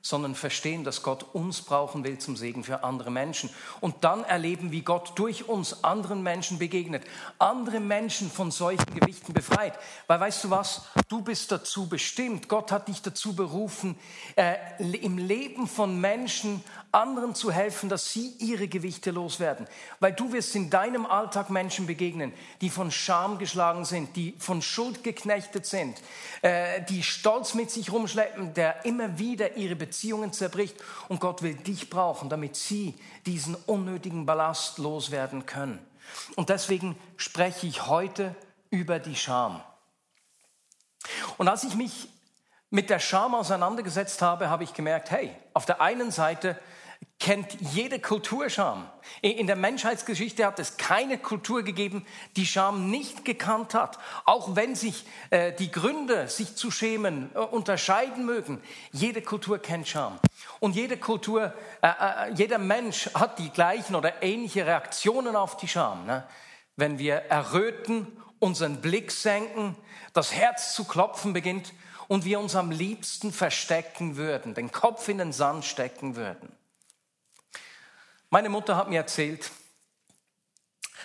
sondern 0.00 0.34
verstehen, 0.34 0.84
dass 0.84 1.02
Gott 1.02 1.24
uns 1.34 1.62
brauchen 1.62 2.04
will 2.04 2.18
zum 2.18 2.36
Segen 2.36 2.64
für 2.64 2.84
andere 2.84 3.10
Menschen. 3.10 3.50
Und 3.80 4.04
dann 4.04 4.24
erleben, 4.24 4.70
wie 4.70 4.82
Gott 4.82 5.12
durch 5.16 5.48
uns 5.48 5.84
anderen 5.84 6.22
Menschen 6.22 6.58
begegnet, 6.58 7.04
andere 7.38 7.80
Menschen 7.80 8.30
von 8.30 8.50
solchen 8.50 8.94
Gewichten 8.94 9.32
befreit. 9.32 9.78
Weil 10.06 10.20
weißt 10.20 10.44
du 10.44 10.50
was, 10.50 10.82
du 11.08 11.22
bist 11.22 11.50
dazu 11.50 11.88
bestimmt, 11.88 12.48
Gott 12.48 12.70
hat 12.70 12.88
dich 12.88 13.02
dazu 13.02 13.34
berufen, 13.34 13.98
äh, 14.36 14.54
im 14.78 15.18
Leben 15.18 15.66
von 15.66 16.00
Menschen 16.00 16.62
anderen 16.92 17.34
zu 17.34 17.52
helfen, 17.52 17.88
dass 17.88 18.12
sie 18.12 18.34
ihre 18.38 18.68
Gewichte 18.68 19.10
loswerden. 19.10 19.66
Weil 20.00 20.12
du 20.12 20.32
wirst 20.32 20.54
in 20.54 20.70
deinem 20.70 21.06
Alltag 21.06 21.50
Menschen 21.50 21.86
begegnen, 21.86 22.32
die 22.60 22.70
von 22.70 22.90
Scham 22.90 23.38
geschlagen 23.38 23.84
sind, 23.84 24.16
die 24.16 24.34
von 24.38 24.62
Schuld 24.62 25.04
geknechtet 25.04 25.66
sind, 25.66 26.00
äh, 26.42 26.82
die 26.88 27.02
Stolz 27.02 27.54
mit 27.54 27.70
sich 27.70 27.92
rumschleppen, 27.92 28.54
der 28.54 28.84
immer 28.84 29.18
wieder 29.18 29.56
ihre 29.56 29.76
Beziehungen 29.76 30.32
zerbricht. 30.32 30.76
Und 31.08 31.20
Gott 31.20 31.42
will 31.42 31.54
dich 31.54 31.90
brauchen, 31.90 32.28
damit 32.28 32.56
sie 32.56 32.94
diesen 33.26 33.54
unnötigen 33.54 34.26
Ballast 34.26 34.78
loswerden 34.78 35.46
können. 35.46 35.78
Und 36.36 36.48
deswegen 36.48 36.98
spreche 37.16 37.66
ich 37.66 37.86
heute 37.86 38.34
über 38.70 38.98
die 38.98 39.16
Scham. 39.16 39.62
Und 41.36 41.48
als 41.48 41.64
ich 41.64 41.74
mich 41.74 42.08
mit 42.70 42.90
der 42.90 42.98
Scham 42.98 43.34
auseinandergesetzt 43.34 44.20
habe, 44.20 44.50
habe 44.50 44.64
ich 44.64 44.74
gemerkt, 44.74 45.10
hey, 45.10 45.34
auf 45.54 45.64
der 45.64 45.80
einen 45.80 46.10
Seite 46.10 46.58
kennt 47.18 47.56
jede 47.72 47.98
Kultur 47.98 48.48
Scham. 48.48 48.88
In 49.22 49.48
der 49.48 49.56
Menschheitsgeschichte 49.56 50.46
hat 50.46 50.58
es 50.60 50.76
keine 50.76 51.18
Kultur 51.18 51.62
gegeben, 51.62 52.06
die 52.36 52.46
Scham 52.46 52.90
nicht 52.90 53.24
gekannt 53.24 53.74
hat. 53.74 53.98
Auch 54.24 54.54
wenn 54.54 54.76
sich 54.76 55.04
äh, 55.30 55.52
die 55.52 55.70
Gründe, 55.70 56.28
sich 56.28 56.54
zu 56.54 56.70
schämen, 56.70 57.30
äh, 57.34 57.38
unterscheiden 57.38 58.24
mögen. 58.24 58.62
Jede 58.92 59.20
Kultur 59.20 59.58
kennt 59.58 59.88
Scham. 59.88 60.20
Und 60.60 60.76
jede 60.76 60.96
Kultur, 60.96 61.52
äh, 61.82 62.32
jeder 62.34 62.58
Mensch 62.58 63.10
hat 63.14 63.38
die 63.40 63.50
gleichen 63.50 63.96
oder 63.96 64.22
ähnliche 64.22 64.64
Reaktionen 64.64 65.34
auf 65.34 65.56
die 65.56 65.68
Scham. 65.68 66.06
Ne? 66.06 66.24
Wenn 66.76 67.00
wir 67.00 67.16
erröten, 67.16 68.06
unseren 68.38 68.80
Blick 68.80 69.10
senken, 69.10 69.74
das 70.12 70.32
Herz 70.32 70.72
zu 70.74 70.84
klopfen 70.84 71.32
beginnt 71.32 71.72
und 72.06 72.24
wir 72.24 72.38
uns 72.38 72.54
am 72.54 72.70
liebsten 72.70 73.32
verstecken 73.32 74.16
würden, 74.16 74.54
den 74.54 74.70
Kopf 74.70 75.08
in 75.08 75.18
den 75.18 75.32
Sand 75.32 75.64
stecken 75.64 76.14
würden. 76.14 76.52
Meine 78.30 78.50
Mutter 78.50 78.76
hat 78.76 78.90
mir 78.90 78.98
erzählt, 78.98 79.50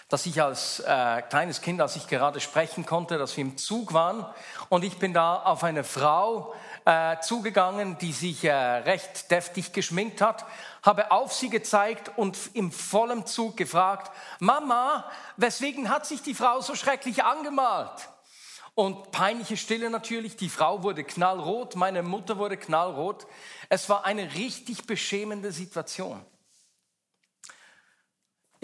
dass 0.09 0.25
ich 0.25 0.41
als 0.41 0.81
äh, 0.81 1.21
kleines 1.21 1.61
Kind, 1.61 1.79
als 1.79 1.95
ich 1.95 2.07
gerade 2.07 2.41
sprechen 2.41 2.85
konnte, 2.85 3.17
dass 3.17 3.37
wir 3.37 3.45
im 3.45 3.57
Zug 3.57 3.93
waren 3.93 4.25
und 4.67 4.83
ich 4.83 4.99
bin 4.99 5.13
da 5.13 5.37
auf 5.37 5.63
eine 5.63 5.85
Frau 5.85 6.53
äh, 6.83 7.17
zugegangen, 7.21 7.97
die 7.97 8.11
sich 8.11 8.43
äh, 8.43 8.51
recht 8.51 9.31
deftig 9.31 9.71
geschminkt 9.71 10.19
hat, 10.19 10.43
habe 10.81 11.11
auf 11.11 11.31
sie 11.31 11.49
gezeigt 11.49 12.11
und 12.17 12.37
im 12.55 12.73
vollen 12.73 13.25
Zug 13.25 13.55
gefragt, 13.55 14.11
Mama, 14.39 15.09
weswegen 15.37 15.89
hat 15.89 16.05
sich 16.05 16.21
die 16.23 16.35
Frau 16.35 16.59
so 16.59 16.75
schrecklich 16.75 17.23
angemalt? 17.23 18.09
Und 18.75 19.11
peinliche 19.11 19.55
Stille 19.55 19.89
natürlich, 19.89 20.35
die 20.35 20.49
Frau 20.49 20.83
wurde 20.83 21.05
knallrot, 21.05 21.77
meine 21.77 22.03
Mutter 22.03 22.37
wurde 22.37 22.57
knallrot. 22.57 23.27
Es 23.69 23.87
war 23.87 24.03
eine 24.03 24.33
richtig 24.33 24.87
beschämende 24.87 25.53
Situation. 25.53 26.25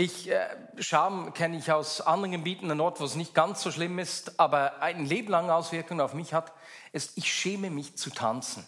Ich, 0.01 0.31
äh, 0.31 0.47
Scham 0.77 1.33
kenne 1.33 1.57
ich 1.57 1.73
aus 1.73 1.99
anderen 1.99 2.31
Gebieten, 2.31 2.71
ein 2.71 2.79
Ort, 2.79 3.01
wo 3.01 3.03
es 3.03 3.15
nicht 3.15 3.33
ganz 3.33 3.61
so 3.61 3.69
schlimm 3.69 3.99
ist, 3.99 4.39
aber 4.39 4.81
ein 4.81 5.05
Leben 5.05 5.27
lang 5.27 5.49
Auswirkungen 5.49 5.99
auf 5.99 6.13
mich 6.13 6.33
hat, 6.33 6.53
ist, 6.93 7.17
ich 7.17 7.29
schäme 7.29 7.69
mich 7.69 7.97
zu 7.97 8.09
tanzen. 8.09 8.65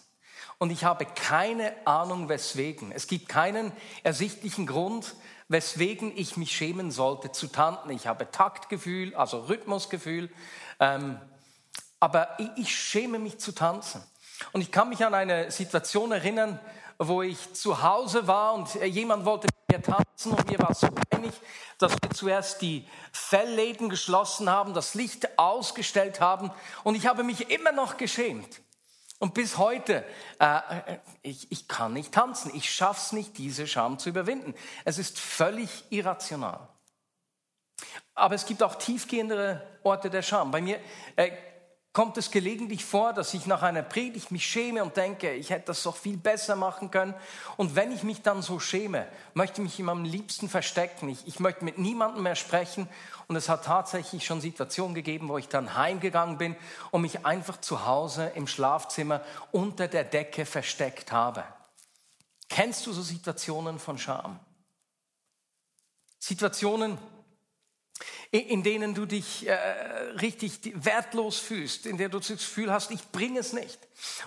Und 0.58 0.70
ich 0.70 0.84
habe 0.84 1.06
keine 1.06 1.72
Ahnung, 1.86 2.28
weswegen. 2.28 2.92
Es 2.92 3.06
gibt 3.06 3.30
keinen 3.30 3.72
ersichtlichen 4.02 4.66
Grund, 4.66 5.14
weswegen 5.48 6.14
ich 6.14 6.36
mich 6.36 6.54
schämen 6.54 6.90
sollte 6.90 7.32
zu 7.32 7.46
tanzen. 7.46 7.88
Ich 7.92 8.06
habe 8.06 8.30
Taktgefühl, 8.30 9.14
also 9.14 9.38
Rhythmusgefühl, 9.38 10.28
ähm, 10.80 11.18
aber 11.98 12.28
ich, 12.40 12.50
ich 12.56 12.76
schäme 12.76 13.18
mich 13.18 13.38
zu 13.38 13.52
tanzen. 13.52 14.02
Und 14.52 14.60
ich 14.60 14.70
kann 14.70 14.90
mich 14.90 15.02
an 15.02 15.14
eine 15.14 15.50
Situation 15.50 16.12
erinnern, 16.12 16.60
wo 16.98 17.22
ich 17.22 17.54
zu 17.54 17.82
Hause 17.82 18.26
war 18.26 18.54
und 18.54 18.74
jemand 18.74 19.24
wollte 19.24 19.48
wir 19.68 19.82
tanzen 19.82 20.32
und 20.32 20.50
mir 20.50 20.58
war 20.58 20.74
so 20.74 20.88
peinlich, 21.10 21.34
dass 21.78 21.92
wir 21.92 22.10
zuerst 22.10 22.62
die 22.62 22.86
Fellläden 23.12 23.88
geschlossen 23.88 24.50
haben, 24.50 24.74
das 24.74 24.94
Licht 24.94 25.38
ausgestellt 25.38 26.20
haben 26.20 26.50
und 26.84 26.94
ich 26.94 27.06
habe 27.06 27.24
mich 27.24 27.50
immer 27.50 27.72
noch 27.72 27.96
geschämt. 27.96 28.60
Und 29.18 29.34
bis 29.34 29.56
heute, 29.56 30.04
äh, 30.40 30.98
ich, 31.22 31.50
ich 31.52 31.68
kann 31.68 31.92
nicht 31.92 32.12
tanzen, 32.12 32.50
ich 32.54 32.74
schaff's 32.74 33.12
nicht, 33.12 33.38
diese 33.38 33.68
Scham 33.68 34.00
zu 34.00 34.08
überwinden. 34.08 34.52
Es 34.84 34.98
ist 34.98 35.18
völlig 35.18 35.84
irrational. 35.90 36.68
Aber 38.14 38.34
es 38.34 38.46
gibt 38.46 38.64
auch 38.64 38.74
tiefgehendere 38.74 39.64
Orte 39.84 40.10
der 40.10 40.22
Scham. 40.22 40.50
Bei 40.50 40.60
mir 40.60 40.80
äh, 41.14 41.30
kommt 41.92 42.16
es 42.16 42.30
gelegentlich 42.30 42.84
vor, 42.84 43.12
dass 43.12 43.34
ich 43.34 43.46
nach 43.46 43.62
einer 43.62 43.82
Predigt 43.82 44.30
mich 44.30 44.46
schäme 44.46 44.82
und 44.82 44.96
denke, 44.96 45.34
ich 45.34 45.50
hätte 45.50 45.66
das 45.66 45.82
doch 45.82 45.96
viel 45.96 46.16
besser 46.16 46.56
machen 46.56 46.90
können. 46.90 47.14
Und 47.58 47.76
wenn 47.76 47.92
ich 47.92 48.02
mich 48.02 48.22
dann 48.22 48.40
so 48.40 48.58
schäme, 48.58 49.06
möchte 49.34 49.62
ich 49.62 49.78
mich 49.78 49.88
am 49.88 50.04
liebsten 50.04 50.48
verstecken. 50.48 51.10
Ich, 51.10 51.26
ich 51.26 51.38
möchte 51.38 51.64
mit 51.64 51.76
niemandem 51.76 52.22
mehr 52.22 52.34
sprechen. 52.34 52.88
Und 53.28 53.36
es 53.36 53.50
hat 53.50 53.66
tatsächlich 53.66 54.24
schon 54.24 54.40
Situationen 54.40 54.94
gegeben, 54.94 55.28
wo 55.28 55.36
ich 55.36 55.48
dann 55.48 55.76
heimgegangen 55.76 56.38
bin 56.38 56.56
und 56.90 57.02
mich 57.02 57.26
einfach 57.26 57.60
zu 57.60 57.84
Hause 57.84 58.32
im 58.34 58.46
Schlafzimmer 58.46 59.20
unter 59.50 59.86
der 59.86 60.04
Decke 60.04 60.46
versteckt 60.46 61.12
habe. 61.12 61.44
Kennst 62.48 62.86
du 62.86 62.92
so 62.92 63.02
Situationen 63.02 63.78
von 63.78 63.98
Scham? 63.98 64.40
Situationen, 66.18 66.96
in 68.30 68.62
denen 68.62 68.94
du 68.94 69.04
dich 69.04 69.46
äh, 69.46 69.52
richtig 70.20 70.60
wertlos 70.74 71.38
fühlst, 71.38 71.84
in 71.84 71.98
der 71.98 72.08
du 72.08 72.18
das 72.18 72.28
Gefühl 72.28 72.72
hast, 72.72 72.90
ich 72.90 73.10
bringe 73.10 73.38
es 73.38 73.52
nicht. 73.52 73.78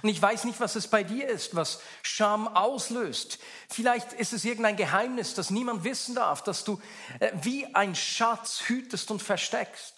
Und 0.04 0.10
ich 0.10 0.22
weiß 0.22 0.44
nicht, 0.44 0.60
was 0.60 0.76
es 0.76 0.88
bei 0.88 1.04
dir 1.04 1.28
ist, 1.28 1.56
was 1.56 1.82
Scham 2.04 2.48
auslöst. 2.48 3.40
Vielleicht 3.68 4.14
ist 4.14 4.32
es 4.32 4.46
irgendein 4.46 4.76
Geheimnis, 4.76 5.34
das 5.34 5.50
niemand 5.50 5.84
wissen 5.84 6.14
darf, 6.14 6.44
dass 6.44 6.64
du 6.64 6.80
äh, 7.20 7.32
wie 7.42 7.74
ein 7.74 7.96
Schatz 7.96 8.62
hütest 8.68 9.10
und 9.10 9.24
versteckst. 9.24 9.96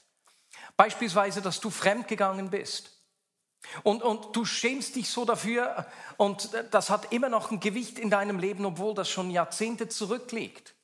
Beispielsweise, 0.77 1.41
dass 1.41 1.60
du 1.60 1.69
fremdgegangen 1.69 2.50
bist. 2.50 2.93
Und, 3.84 4.03
und 4.03 4.34
du 4.34 4.46
schämst 4.46 4.96
dich 4.96 5.10
so 5.10 5.25
dafür 5.25 5.86
und 6.15 6.51
das 6.72 6.89
hat 6.89 7.12
immer 7.12 7.27
noch 7.27 7.51
ein 7.51 7.60
Gewicht 7.60 8.00
in 8.00 8.10
deinem 8.10 8.39
Leben, 8.39 8.65
obwohl 8.65 8.93
das 8.93 9.10
schon 9.10 9.31
Jahrzehnte 9.31 9.89
zurückliegt. 9.89 10.75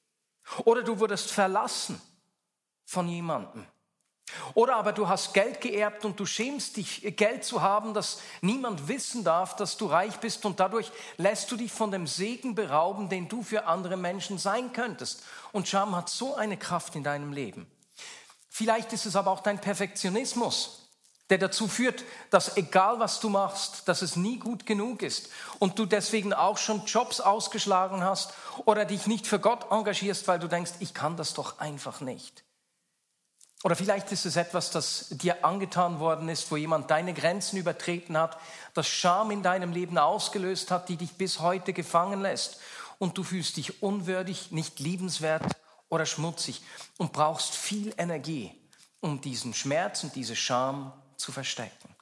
Oder 0.66 0.84
du 0.84 1.00
wurdest 1.00 1.32
verlassen 1.32 2.02
von 2.86 3.08
jemandem. 3.08 3.66
Oder 4.54 4.78
aber 4.78 4.94
du 4.94 5.08
hast 5.08 5.34
Geld 5.34 5.62
geerbt 5.62 6.06
und 6.06 6.20
du 6.20 6.26
schämst 6.26 6.78
dich, 6.78 7.16
Geld 7.18 7.44
zu 7.44 7.62
haben, 7.62 7.94
dass 7.94 8.20
niemand 8.42 8.88
wissen 8.88 9.24
darf, 9.24 9.56
dass 9.56 9.78
du 9.78 9.86
reich 9.86 10.18
bist 10.18 10.46
und 10.46 10.60
dadurch 10.60 10.92
lässt 11.18 11.52
du 11.52 11.56
dich 11.56 11.72
von 11.72 11.92
dem 11.92 12.08
Segen 12.08 12.56
berauben, 12.56 13.10
den 13.10 13.28
du 13.28 13.44
für 13.44 13.66
andere 13.66 13.98
Menschen 13.98 14.38
sein 14.38 14.74
könntest. 14.74 15.24
Und 15.52 15.68
Scham 15.68 15.96
hat 15.96 16.10
so 16.10 16.36
eine 16.36 16.58
Kraft 16.58 16.96
in 16.96 17.04
deinem 17.04 17.32
Leben. 17.32 17.68
Vielleicht 18.50 18.94
ist 18.94 19.06
es 19.06 19.16
aber 19.16 19.32
auch 19.32 19.42
dein 19.42 19.60
Perfektionismus, 19.60 20.90
der 21.30 21.38
dazu 21.38 21.68
führt, 21.68 22.04
dass 22.30 22.58
egal 22.58 23.00
was 23.00 23.20
du 23.20 23.30
machst, 23.30 23.88
dass 23.88 24.02
es 24.02 24.16
nie 24.16 24.38
gut 24.38 24.66
genug 24.66 25.02
ist 25.02 25.30
und 25.60 25.80
du 25.80 25.86
deswegen 25.86 26.34
auch 26.34 26.58
schon 26.58 26.86
Jobs 26.86 27.20
ausgeschlagen 27.20 28.04
hast 28.04 28.34
oder 28.66 28.86
dich 28.86 29.08
nicht 29.08 29.26
für 29.26 29.40
Gott 29.40 29.72
engagierst, 29.72 30.28
weil 30.28 30.40
du 30.40 30.48
denkst, 30.48 30.74
ich 30.80 30.94
kann 30.94 31.18
das 31.18 31.34
doch 31.34 31.60
einfach 31.60 32.02
nicht. 32.02 32.44
Oder 33.64 33.78
vielleicht 33.78 34.12
ist 34.12 34.26
es 34.26 34.36
etwas, 34.36 34.72
das 34.72 35.08
dir 35.10 35.46
angetan 35.46 36.00
worden 36.00 36.28
ist, 36.28 36.52
wo 36.52 36.58
jemand 36.58 36.92
deine 36.92 37.14
Grenzen 37.14 37.58
übertreten 37.58 38.18
hat, 38.18 38.38
das 38.74 38.88
Scham 38.88 39.32
in 39.32 39.42
deinem 39.42 39.72
Leben 39.72 39.98
ausgelöst 39.98 40.70
hat, 40.70 40.90
die 40.90 40.98
dich 40.98 41.14
bis 41.14 41.40
heute 41.40 41.72
gefangen 41.72 42.22
lässt. 42.22 42.60
Und 43.00 43.18
du 43.18 43.24
fühlst 43.24 43.56
dich 43.56 43.82
unwürdig, 43.82 44.52
nicht 44.52 44.80
liebenswert 44.80 45.44
oder 45.88 46.06
schmutzig 46.06 46.62
und 46.98 47.14
brauchst 47.14 47.56
viel 47.56 47.94
Energie, 47.98 48.52
um 49.00 49.22
diesen 49.22 49.54
Schmerz 49.54 50.04
und 50.04 50.14
diese 50.16 50.36
Scham 50.36 50.92
zu 51.16 51.32
verstecken. 51.32 51.96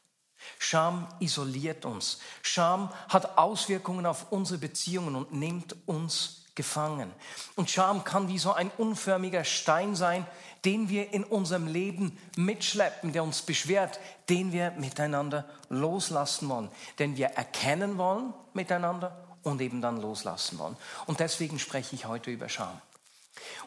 Scham 0.58 1.08
isoliert 1.20 1.86
uns. 1.86 2.20
Scham 2.42 2.92
hat 3.08 3.38
Auswirkungen 3.38 4.08
auf 4.08 4.32
unsere 4.32 4.58
Beziehungen 4.58 5.16
und 5.16 5.32
nimmt 5.32 5.76
uns 5.86 6.41
gefangen. 6.56 7.12
Und 7.56 7.70
Scham 7.70 8.04
kann 8.04 8.28
wie 8.28 8.40
so 8.40 8.54
ein 8.54 8.72
unförmiger 8.78 9.44
Stein 9.44 9.96
sein, 9.96 10.26
den 10.66 10.90
wir 10.90 11.14
in 11.14 11.24
unserem 11.24 11.68
Leben 11.68 12.18
mitschleppen, 12.36 13.14
der 13.14 13.24
uns 13.24 13.42
beschwert, 13.42 14.00
den 14.30 14.52
wir 14.52 14.72
miteinander 14.72 15.46
loslassen 15.70 16.50
wollen. 16.50 16.70
Denn 17.00 17.18
wir 17.18 17.28
erkennen 17.28 17.98
wollen 17.98 18.34
miteinander 18.54 19.28
und 19.44 19.62
eben 19.62 19.82
dann 19.82 20.02
loslassen 20.02 20.60
wollen. 20.60 20.78
Und 21.08 21.20
deswegen 21.20 21.58
spreche 21.58 21.96
ich 21.96 22.06
heute 22.06 22.30
über 22.30 22.50
Scham. 22.50 22.80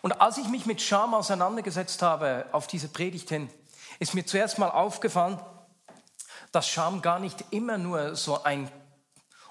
Und 0.03 0.21
als 0.21 0.39
ich 0.39 0.49
mich 0.49 0.67
mit 0.67 0.81
Scham 0.81 1.15
auseinandergesetzt 1.15 2.03
habe 2.03 2.47
auf 2.53 2.67
diese 2.67 2.89
Predigt 2.89 3.29
hin, 3.29 3.51
ist 3.99 4.15
mir 4.15 4.25
zuerst 4.25 4.59
mal 4.59 4.71
aufgefallen, 4.71 5.39
dass 6.53 6.69
Scham 6.69 7.03
gar 7.03 7.19
nicht 7.19 7.45
immer 7.51 7.79
nur 7.79 8.15
so 8.15 8.45
ein 8.45 8.71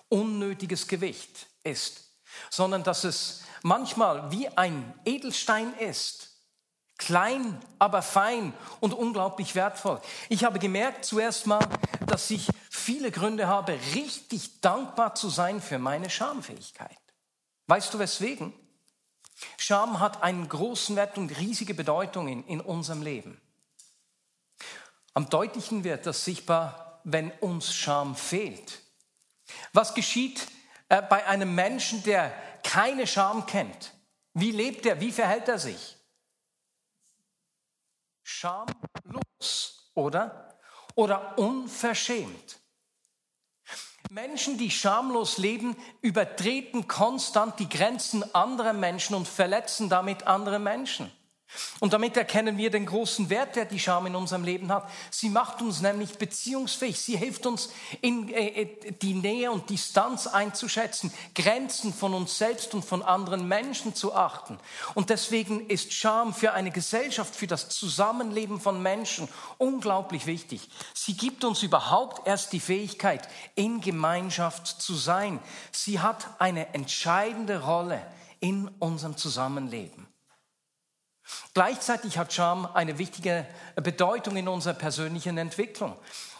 unnötiges 0.08 0.88
Gewicht 0.88 1.48
ist, 1.63 2.02
sondern 2.50 2.84
dass 2.84 3.04
es 3.04 3.44
manchmal 3.62 4.32
wie 4.32 4.48
ein 4.50 4.94
Edelstein 5.06 5.74
ist, 5.75 6.34
Klein, 6.98 7.60
aber 7.80 8.02
fein 8.02 8.54
und 8.80 8.94
unglaublich 8.94 9.56
wertvoll. 9.56 10.00
Ich 10.30 10.44
habe 10.44 10.60
gemerkt 10.60 11.06
zuerst 11.06 11.48
mal, 11.48 11.68
dass 12.06 12.30
ich 12.30 12.48
viele 12.70 13.12
Gründe 13.12 13.48
habe, 13.48 13.78
richtig 13.96 14.62
dankbar 14.62 15.16
zu 15.16 15.30
sein 15.30 15.60
für 15.60 15.80
meine 15.80 16.10
Schamfähigkeit. 16.10 16.98
Weißt 17.68 17.94
du 17.94 18.00
weswegen? 18.00 18.54
Scham 19.58 20.00
hat 20.00 20.22
einen 20.22 20.48
großen 20.48 20.96
Wert 20.96 21.18
und 21.18 21.38
riesige 21.40 21.74
Bedeutung 21.74 22.28
in, 22.28 22.46
in 22.46 22.62
unserem 22.62 23.02
Leben. 23.02 23.42
Am 25.13 25.30
deutlichen 25.30 25.84
wird 25.84 26.06
das 26.06 26.24
sichtbar, 26.24 27.02
wenn 27.04 27.32
uns 27.32 27.74
Scham 27.74 28.16
fehlt. 28.16 28.80
Was 29.74 29.94
geschieht 29.94 30.48
äh, 30.90 31.02
bei 31.02 31.25
einem 31.25 31.54
Menschen, 31.56 32.04
der 32.04 32.32
keine 32.63 33.08
Scham 33.08 33.46
kennt? 33.46 33.94
Wie 34.34 34.52
lebt 34.52 34.86
er? 34.86 35.00
Wie 35.00 35.12
verhält 35.12 35.48
er 35.48 35.60
sich? 35.60 35.98
schamlos, 38.24 39.92
oder? 39.94 40.50
Oder 40.96 41.38
unverschämt. 41.38 42.60
Menschen, 44.10 44.58
die 44.58 44.70
schamlos 44.70 45.38
leben, 45.38 45.75
übertreten 46.02 46.88
konstant 46.88 47.60
die 47.60 47.70
Grenzen 47.70 48.36
anderer 48.36 48.74
Menschen 48.74 49.16
und 49.16 49.28
verletzen 49.28 49.90
damit 49.90 50.28
andere 50.28 50.60
Menschen. 50.60 51.12
Und 51.79 51.93
damit 51.93 52.17
erkennen 52.17 52.57
wir 52.57 52.69
den 52.72 52.86
großen 52.86 53.29
Wert, 53.29 53.55
der 53.55 53.65
die 53.65 53.79
Scham 53.79 54.05
in 54.07 54.15
unserem 54.15 54.43
Leben 54.43 54.72
hat. 54.72 54.89
Sie 55.12 55.29
macht 55.29 55.62
uns 55.62 55.81
nämlich 55.81 56.17
beziehungsfähig. 56.17 57.00
Sie 57.00 57.17
hilft 57.17 57.45
uns, 57.45 57.69
in, 58.01 58.29
äh, 58.29 58.62
äh, 58.62 58.91
die 59.01 59.13
Nähe 59.13 59.51
und 59.51 59.69
Distanz 59.69 60.27
einzuschätzen, 60.27 61.13
Grenzen 61.36 61.93
von 61.93 62.13
uns 62.13 62.38
selbst 62.38 62.74
und 62.74 62.86
von 62.86 63.03
anderen 63.03 63.48
Menschen 63.48 63.95
zu 63.95 64.15
achten. 64.15 64.57
Und 64.93 65.10
deswegen 65.10 65.67
ist 65.67 65.93
Scham 65.93 66.33
für 66.33 66.53
eine 66.53 66.72
Gesellschaft, 66.72 67.36
für 67.36 67.48
das 67.48 67.69
Zusammenleben 67.69 68.60
von 68.60 68.81
Menschen 68.81 69.27
unglaublich 69.57 70.25
wichtig. 70.25 70.69
Sie 70.93 71.15
gibt 71.15 71.43
uns 71.43 71.63
überhaupt 71.63 72.27
erst 72.27 72.53
die 72.53 72.60
Fähigkeit, 72.60 73.27
in 73.55 73.81
Gemeinschaft 73.81 74.67
zu 74.67 74.95
sein. 74.95 75.39
Sie 75.72 76.00
hat 76.00 76.27
eine 76.39 76.74
entscheidende 76.74 77.63
Rolle 77.63 78.01
in 78.39 78.67
unserem 78.79 79.17
Zusammenleben. 79.17 80.12
Gleichzeitig 81.53 82.18
hat 82.18 82.34
Scham 82.34 82.65
eine 82.65 82.98
wichtige 82.98 83.46
Bedeutung 83.75 84.36
in 84.36 84.48
unserer 84.48 84.74
persönlichen 84.74 85.38
Entwicklung. 85.38 85.96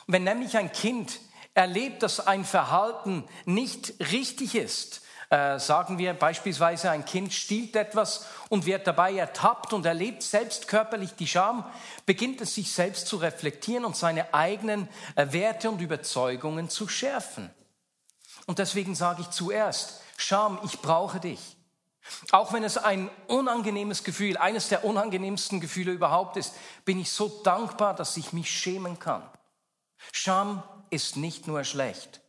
Wenn 0.08 0.24
nämlich 0.24 0.58
ein 0.58 0.72
Kind 0.72 1.20
erlebt, 1.54 2.04
dass 2.04 2.20
ein 2.20 2.46
Verhalten 2.46 3.24
nicht 3.46 3.94
richtig 4.12 4.56
ist, 4.56 5.04
äh, 5.30 5.58
sagen 5.58 5.98
wir 5.98 6.14
beispielsweise, 6.14 6.92
ein 6.92 7.06
Kind 7.06 7.34
stiehlt 7.34 7.76
etwas 7.76 8.28
und 8.50 8.66
wird 8.66 8.86
dabei 8.86 9.14
ertappt 9.16 9.74
und 9.74 9.86
erlebt 9.86 10.22
selbst 10.22 10.68
körperlich 10.68 11.16
die 11.16 11.28
Scham, 11.28 11.66
beginnt 12.06 12.42
es 12.42 12.54
sich 12.54 12.72
selbst 12.72 13.08
zu 13.08 13.18
reflektieren 13.18 13.86
und 13.86 13.96
seine 13.96 14.34
eigenen 14.34 14.88
äh, 15.16 15.28
Werte 15.32 15.72
und 15.72 15.82
Überzeugungen 15.82 16.70
zu 16.70 16.88
schärfen. 16.88 17.50
Und 18.46 18.60
deswegen 18.60 18.94
sage 18.94 19.22
ich 19.22 19.30
zuerst, 19.30 20.02
Scham, 20.18 20.60
ich 20.64 20.80
brauche 20.82 21.20
dich. 21.20 21.58
Auch 22.32 22.54
wenn 22.54 22.64
es 22.64 22.78
ein 22.78 23.10
unangenehmes 23.28 24.04
Gefühl, 24.04 24.38
eines 24.38 24.70
der 24.70 24.84
unangenehmsten 24.84 25.60
Gefühle 25.60 25.92
überhaupt 25.92 26.38
ist, 26.38 26.54
bin 26.86 27.00
ich 27.00 27.12
so 27.12 27.42
dankbar, 27.44 27.94
dass 27.94 28.18
ich 28.18 28.34
mich 28.34 28.52
schämen 28.52 29.00
kann. 29.00 29.28
Scham 30.12 30.64
ist 30.90 31.16
nicht 31.16 31.48
nur 31.48 31.64
schlecht. 31.64 32.22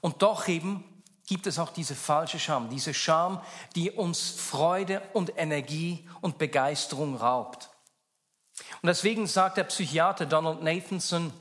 Und 0.00 0.22
doch 0.22 0.48
eben 0.48 0.84
gibt 1.26 1.46
es 1.46 1.58
auch 1.58 1.70
diese 1.70 1.94
falsche 1.94 2.38
Scham, 2.38 2.68
diese 2.70 2.94
Scham, 2.94 3.40
die 3.74 3.90
uns 3.90 4.30
Freude 4.30 5.02
und 5.12 5.36
Energie 5.36 6.08
und 6.20 6.38
Begeisterung 6.38 7.16
raubt. 7.16 7.70
Und 8.82 8.86
deswegen 8.86 9.26
sagt 9.26 9.56
der 9.56 9.64
Psychiater 9.64 10.26
Donald 10.26 10.62
Nathanson, 10.62 11.32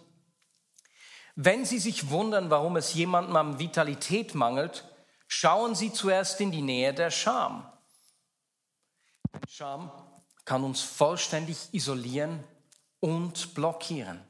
wenn 1.35 1.65
Sie 1.65 1.79
sich 1.79 2.09
wundern, 2.09 2.49
warum 2.49 2.77
es 2.77 2.93
jemandem 2.93 3.35
an 3.35 3.59
Vitalität 3.59 4.35
mangelt, 4.35 4.85
schauen 5.27 5.75
Sie 5.75 5.91
zuerst 5.91 6.39
in 6.41 6.51
die 6.51 6.61
Nähe 6.61 6.93
der 6.93 7.11
Scham. 7.11 7.71
Scham 9.47 9.91
kann 10.45 10.63
uns 10.63 10.81
vollständig 10.81 11.57
isolieren 11.73 12.43
und 12.99 13.53
blockieren. 13.53 14.23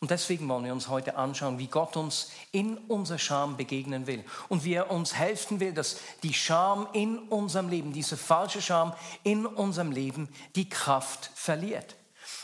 Und 0.00 0.10
deswegen 0.10 0.48
wollen 0.48 0.64
wir 0.64 0.72
uns 0.72 0.88
heute 0.88 1.16
anschauen, 1.16 1.58
wie 1.58 1.66
Gott 1.66 1.96
uns 1.96 2.30
in 2.50 2.78
unserer 2.78 3.18
Scham 3.18 3.56
begegnen 3.56 4.06
will 4.06 4.24
und 4.48 4.64
wie 4.64 4.74
er 4.74 4.90
uns 4.90 5.14
helfen 5.14 5.60
will, 5.60 5.72
dass 5.72 5.98
die 6.22 6.34
Scham 6.34 6.88
in 6.92 7.18
unserem 7.18 7.68
Leben, 7.68 7.92
diese 7.92 8.16
falsche 8.16 8.62
Scham 8.62 8.94
in 9.22 9.46
unserem 9.46 9.92
Leben 9.92 10.28
die 10.54 10.68
Kraft 10.68 11.30
verliert. 11.34 11.96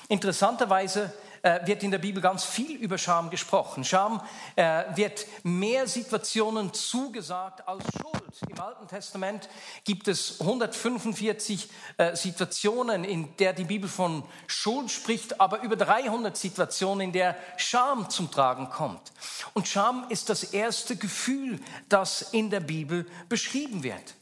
Interessanterweise 0.09 1.13
äh, 1.49 1.67
wird 1.67 1.83
in 1.83 1.91
der 1.91 1.99
Bibel 1.99 2.23
ganz 2.23 2.45
viel 2.45 2.77
über 2.77 2.99
Scham 2.99 3.31
gesprochen. 3.31 3.83
Scham 3.83 4.21
äh, 4.55 4.85
wird 4.95 5.27
mehr 5.45 5.87
Situationen 5.87 6.75
zugesagt 6.75 7.67
als 7.67 7.85
Schuld. 7.85 8.51
Im 8.51 8.61
Alten 8.61 8.87
Testament 8.87 9.49
gibt 9.85 10.09
es 10.09 10.41
145 10.41 11.71
äh, 11.97 12.15
Situationen, 12.15 13.05
in 13.05 13.35
der 13.39 13.55
die 13.55 13.65
Bibel 13.65 13.89
von 13.89 14.25
Schuld 14.47 14.91
spricht, 14.91 15.41
aber 15.41 15.63
über 15.63 15.77
300 15.77 16.37
Situationen, 16.37 17.07
in 17.07 17.13
der 17.13 17.35
Scham 17.57 18.11
zum 18.11 18.31
Tragen 18.31 18.69
kommt. 18.69 19.13
Und 19.55 19.67
Scham 19.67 20.05
ist 20.11 20.29
das 20.29 20.45
erste 20.45 20.97
Gefühl, 20.97 21.61
das 21.89 22.21
in 22.21 22.51
der 22.51 22.61
Bibel 22.61 23.07
beschrieben 23.31 23.83
wird. 23.83 24.15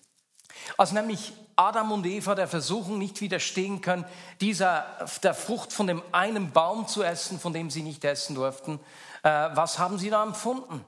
Als 0.76 0.92
nämlich 0.92 1.32
Adam 1.56 1.90
und 1.90 2.04
Eva 2.04 2.34
der 2.34 2.48
Versuchung 2.48 2.98
nicht 2.98 3.20
widerstehen 3.20 3.80
können, 3.80 4.04
dieser, 4.40 4.86
der 5.22 5.34
Frucht 5.34 5.72
von 5.72 5.86
dem 5.86 6.02
einen 6.12 6.52
Baum 6.52 6.86
zu 6.86 7.02
essen, 7.02 7.40
von 7.40 7.54
dem 7.54 7.70
sie 7.70 7.82
nicht 7.82 8.04
essen 8.04 8.34
durften. 8.34 8.78
Äh, 9.22 9.30
was 9.30 9.78
haben 9.78 9.98
sie 9.98 10.10
da 10.10 10.22
empfunden? 10.22 10.84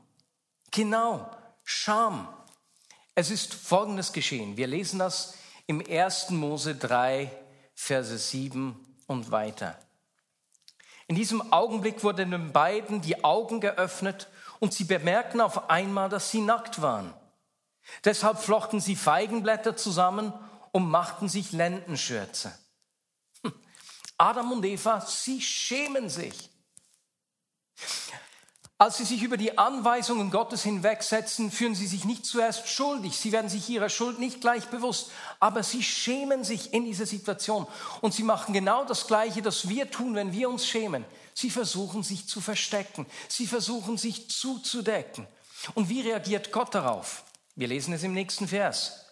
Genau, 0.71 1.29
Scham. 1.65 2.29
Es 3.15 3.31
ist 3.31 3.55
Folgendes 3.55 4.13
geschehen. 4.13 4.57
Wir 4.57 4.67
lesen 4.67 4.99
das 4.99 5.35
im 5.67 5.83
1. 5.87 6.31
Mose 6.31 6.77
3, 6.77 7.31
Verse 7.75 8.17
7 8.17 8.77
und 9.07 9.31
weiter. 9.31 9.79
In 11.09 11.17
diesem 11.17 11.53
Augenblick 11.53 12.05
wurden 12.05 12.31
den 12.31 12.53
beiden 12.53 13.01
die 13.01 13.25
Augen 13.25 13.61
geöffnet 13.61 14.29
und 14.61 14.75
sie 14.75 14.85
bemerkten 14.85 15.41
auf 15.41 15.71
einmal, 15.71 16.09
dass 16.09 16.31
sie 16.31 16.41
nackt 16.41 16.83
waren. 16.83 17.15
Deshalb 18.05 18.39
flochten 18.39 18.81
sie 18.81 18.97
Feigenblätter 18.97 19.77
zusammen 19.77 20.33
und 20.73 20.89
machten 20.89 21.29
sich 21.29 21.53
Lendenschürze. 21.53 22.57
Hm. 23.43 23.53
Adam 24.17 24.53
und 24.53 24.65
Eva, 24.65 25.01
sie 25.01 25.41
schämen 25.41 26.09
sich. 26.09 26.51
Als 28.81 28.97
sie 28.99 29.05
sich 29.05 29.25
über 29.25 29.37
die 29.37 29.59
Anweisungen 29.59 30.31
Gottes 30.31 30.63
hinwegsetzen, 30.63 31.51
fühlen 31.51 31.75
sie 31.75 31.89
sich 31.89 32.05
nicht 32.05 32.25
zuerst 32.25 32.69
schuldig. 32.69 33.17
Sie 33.17 33.33
werden 33.33 33.51
sich 33.51 33.69
ihrer 33.69 33.89
Schuld 33.89 34.21
nicht 34.21 34.41
gleich 34.41 34.67
bewusst, 34.67 35.11
aber 35.41 35.65
sie 35.65 35.83
schämen 35.83 36.45
sich 36.45 36.73
in 36.73 36.85
dieser 36.85 37.07
Situation. 37.07 37.67
Und 38.03 38.15
sie 38.15 38.23
machen 38.23 38.55
genau 38.55 38.85
das 38.85 39.09
Gleiche, 39.09 39.43
das 39.43 39.69
wir 39.69 39.91
tun, 39.91 40.15
wenn 40.15 40.33
wir 40.33 40.49
uns 40.49 40.65
schämen. 40.65 41.05
Sie 41.35 41.51
versuchen 41.51 42.05
sich 42.05 42.29
zu 42.29 42.41
verstecken. 42.41 43.07
Sie 43.29 43.49
versuchen 43.49 43.99
sich 43.99 44.31
zuzudecken. 44.31 45.27
Und 45.75 45.89
wie 45.89 46.03
reagiert 46.03 46.53
Gott 46.53 46.73
darauf? 46.73 47.25
Wir 47.57 47.67
lesen 47.67 47.93
es 47.95 48.05
im 48.05 48.15
nächsten 48.15 48.47
Vers. 48.47 49.08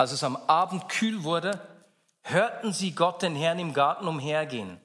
Als 0.00 0.12
es 0.12 0.24
am 0.24 0.36
Abend 0.46 0.88
kühl 0.88 1.24
wurde, 1.24 1.60
hörten 2.22 2.72
sie 2.72 2.94
Gott 2.94 3.20
den 3.20 3.36
Herrn 3.36 3.58
im 3.58 3.74
Garten 3.74 4.08
umhergehen. 4.08 4.80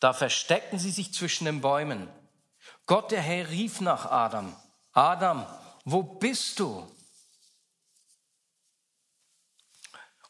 Da 0.00 0.12
versteckten 0.12 0.80
sie 0.80 0.90
sich 0.90 1.14
zwischen 1.14 1.44
den 1.44 1.60
Bäumen. 1.60 2.08
Gott 2.86 3.12
der 3.12 3.20
Herr 3.20 3.50
rief 3.50 3.80
nach 3.80 4.10
Adam, 4.10 4.52
Adam, 4.92 5.46
wo 5.84 6.02
bist 6.02 6.58
du? 6.58 6.84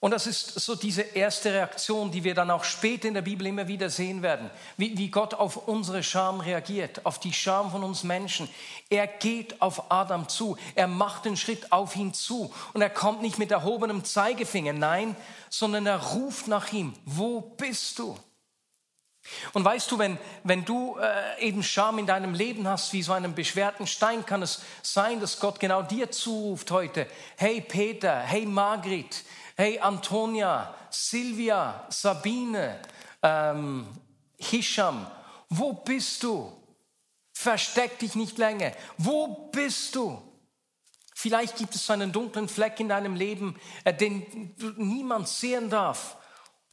Und 0.00 0.12
das 0.12 0.26
ist 0.26 0.58
so 0.58 0.74
diese 0.74 1.02
erste 1.02 1.52
Reaktion, 1.52 2.10
die 2.10 2.24
wir 2.24 2.34
dann 2.34 2.50
auch 2.50 2.64
später 2.64 3.06
in 3.06 3.12
der 3.12 3.20
Bibel 3.20 3.46
immer 3.46 3.68
wieder 3.68 3.90
sehen 3.90 4.22
werden, 4.22 4.50
wie, 4.78 4.96
wie, 4.96 5.10
Gott 5.10 5.34
auf 5.34 5.68
unsere 5.68 6.02
Scham 6.02 6.40
reagiert, 6.40 7.04
auf 7.04 7.20
die 7.20 7.34
Scham 7.34 7.70
von 7.70 7.84
uns 7.84 8.02
Menschen. 8.02 8.48
Er 8.88 9.06
geht 9.06 9.60
auf 9.60 9.90
Adam 9.92 10.26
zu, 10.26 10.56
er 10.74 10.86
macht 10.86 11.26
den 11.26 11.36
Schritt 11.36 11.70
auf 11.70 11.96
ihn 11.96 12.14
zu. 12.14 12.50
Und 12.72 12.80
er 12.80 12.88
kommt 12.88 13.20
nicht 13.20 13.38
mit 13.38 13.50
erhobenem 13.50 14.02
Zeigefinger, 14.02 14.72
nein, 14.72 15.16
sondern 15.50 15.86
er 15.86 15.98
ruft 15.98 16.48
nach 16.48 16.72
ihm, 16.72 16.94
wo 17.04 17.42
bist 17.42 17.98
du? 17.98 18.16
Und 19.52 19.66
weißt 19.66 19.90
du, 19.90 19.98
wenn, 19.98 20.16
wenn 20.44 20.64
du 20.64 20.96
äh, 20.96 21.46
eben 21.46 21.62
Scham 21.62 21.98
in 21.98 22.06
deinem 22.06 22.32
Leben 22.32 22.66
hast, 22.66 22.94
wie 22.94 23.02
so 23.02 23.12
einen 23.12 23.34
beschwerten 23.34 23.86
Stein, 23.86 24.24
kann 24.24 24.40
es 24.40 24.62
sein, 24.82 25.20
dass 25.20 25.40
Gott 25.40 25.60
genau 25.60 25.82
dir 25.82 26.10
zuruft 26.10 26.70
heute, 26.70 27.06
hey 27.36 27.60
Peter, 27.60 28.20
hey 28.20 28.46
Margret, 28.46 29.22
Hey 29.60 29.78
Antonia, 29.78 30.74
Silvia, 30.88 31.86
Sabine, 31.90 32.80
ähm, 33.22 33.86
Hisham, 34.38 35.06
wo 35.50 35.74
bist 35.74 36.22
du? 36.22 36.50
Versteck 37.34 37.98
dich 37.98 38.14
nicht 38.14 38.38
länger. 38.38 38.72
Wo 38.96 39.50
bist 39.52 39.96
du? 39.96 40.18
Vielleicht 41.14 41.56
gibt 41.56 41.74
es 41.74 41.90
einen 41.90 42.10
dunklen 42.10 42.48
Fleck 42.48 42.80
in 42.80 42.88
deinem 42.88 43.14
Leben, 43.14 43.60
äh, 43.84 43.92
den 43.92 44.56
niemand 44.78 45.28
sehen 45.28 45.68
darf. 45.68 46.16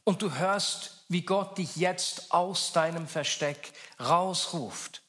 Und 0.04 0.22
du 0.22 0.36
hörst, 0.36 1.04
wie 1.10 1.20
Gott 1.20 1.58
dich 1.58 1.76
jetzt 1.76 2.32
aus 2.32 2.72
deinem 2.72 3.06
Versteck 3.06 3.70
rausruft. 4.00 5.02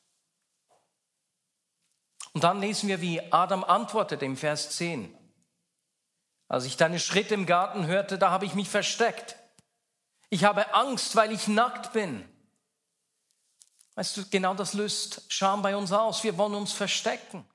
Und 2.34 2.44
dann 2.44 2.60
lesen 2.60 2.90
wir, 2.90 3.00
wie 3.00 3.22
Adam 3.32 3.64
antwortet 3.64 4.22
im 4.22 4.36
Vers 4.36 4.72
10. 4.72 5.16
Als 6.50 6.66
ich 6.66 6.78
deine 6.78 7.00
Schritte 7.00 7.36
im 7.36 7.46
Garten 7.46 7.86
hörte, 7.86 8.18
da 8.18 8.32
habe 8.32 8.46
ich 8.46 8.56
mich 8.56 8.68
versteckt. 8.68 9.38
Ich 10.32 10.44
habe 10.44 10.74
Angst, 10.74 11.16
weil 11.16 11.32
ich 11.32 11.48
nackt 11.48 11.94
bin. 11.94 12.28
Weißt 13.96 14.18
du, 14.18 14.26
genau 14.30 14.56
das 14.56 14.74
löst 14.74 15.22
Scham 15.30 15.62
bei 15.62 15.76
uns 15.76 15.92
aus. 15.92 16.24
Wir 16.24 16.38
wollen 16.38 16.56
uns 16.56 16.72
verstecken. 16.72 17.46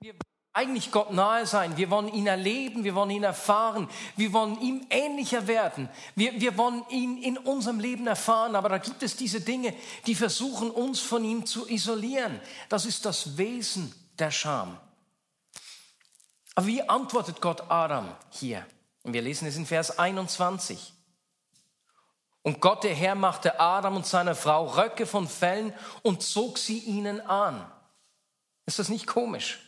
Wir 0.00 0.12
wollen 0.12 0.20
eigentlich 0.52 0.92
Gott 0.92 1.12
nahe 1.12 1.44
sein. 1.44 1.76
Wir 1.76 1.90
wollen 1.90 2.08
ihn 2.08 2.28
erleben. 2.28 2.84
Wir 2.84 2.94
wollen 2.94 3.10
ihn 3.10 3.24
erfahren. 3.24 3.88
Wir 4.14 4.32
wollen 4.32 4.60
ihm 4.60 4.86
ähnlicher 4.90 5.48
werden. 5.48 5.88
Wir, 6.14 6.40
wir 6.40 6.56
wollen 6.56 6.84
ihn 6.88 7.18
in 7.18 7.38
unserem 7.38 7.80
Leben 7.80 8.06
erfahren. 8.06 8.54
Aber 8.54 8.68
da 8.68 8.78
gibt 8.78 9.02
es 9.02 9.16
diese 9.16 9.40
Dinge, 9.40 9.74
die 10.06 10.14
versuchen, 10.14 10.70
uns 10.70 11.00
von 11.00 11.24
ihm 11.24 11.46
zu 11.46 11.68
isolieren. 11.68 12.40
Das 12.68 12.86
ist 12.86 13.06
das 13.06 13.36
Wesen 13.38 13.92
der 14.18 14.30
Scham. 14.30 14.78
Aber 16.56 16.66
wie 16.66 16.88
antwortet 16.88 17.40
Gott 17.40 17.70
Adam 17.70 18.08
hier? 18.30 18.66
Und 19.04 19.12
wir 19.12 19.22
lesen 19.22 19.46
es 19.46 19.56
in 19.56 19.66
Vers 19.66 19.98
21. 19.98 20.94
Und 22.42 22.60
Gott, 22.60 22.82
der 22.82 22.94
Herr, 22.94 23.14
machte 23.14 23.60
Adam 23.60 23.96
und 23.96 24.06
seiner 24.06 24.34
Frau 24.34 24.66
Röcke 24.66 25.06
von 25.06 25.28
Fellen 25.28 25.72
und 26.02 26.22
zog 26.22 26.58
sie 26.58 26.78
ihnen 26.78 27.20
an. 27.20 27.70
Ist 28.64 28.78
das 28.78 28.88
nicht 28.88 29.06
komisch? 29.06 29.60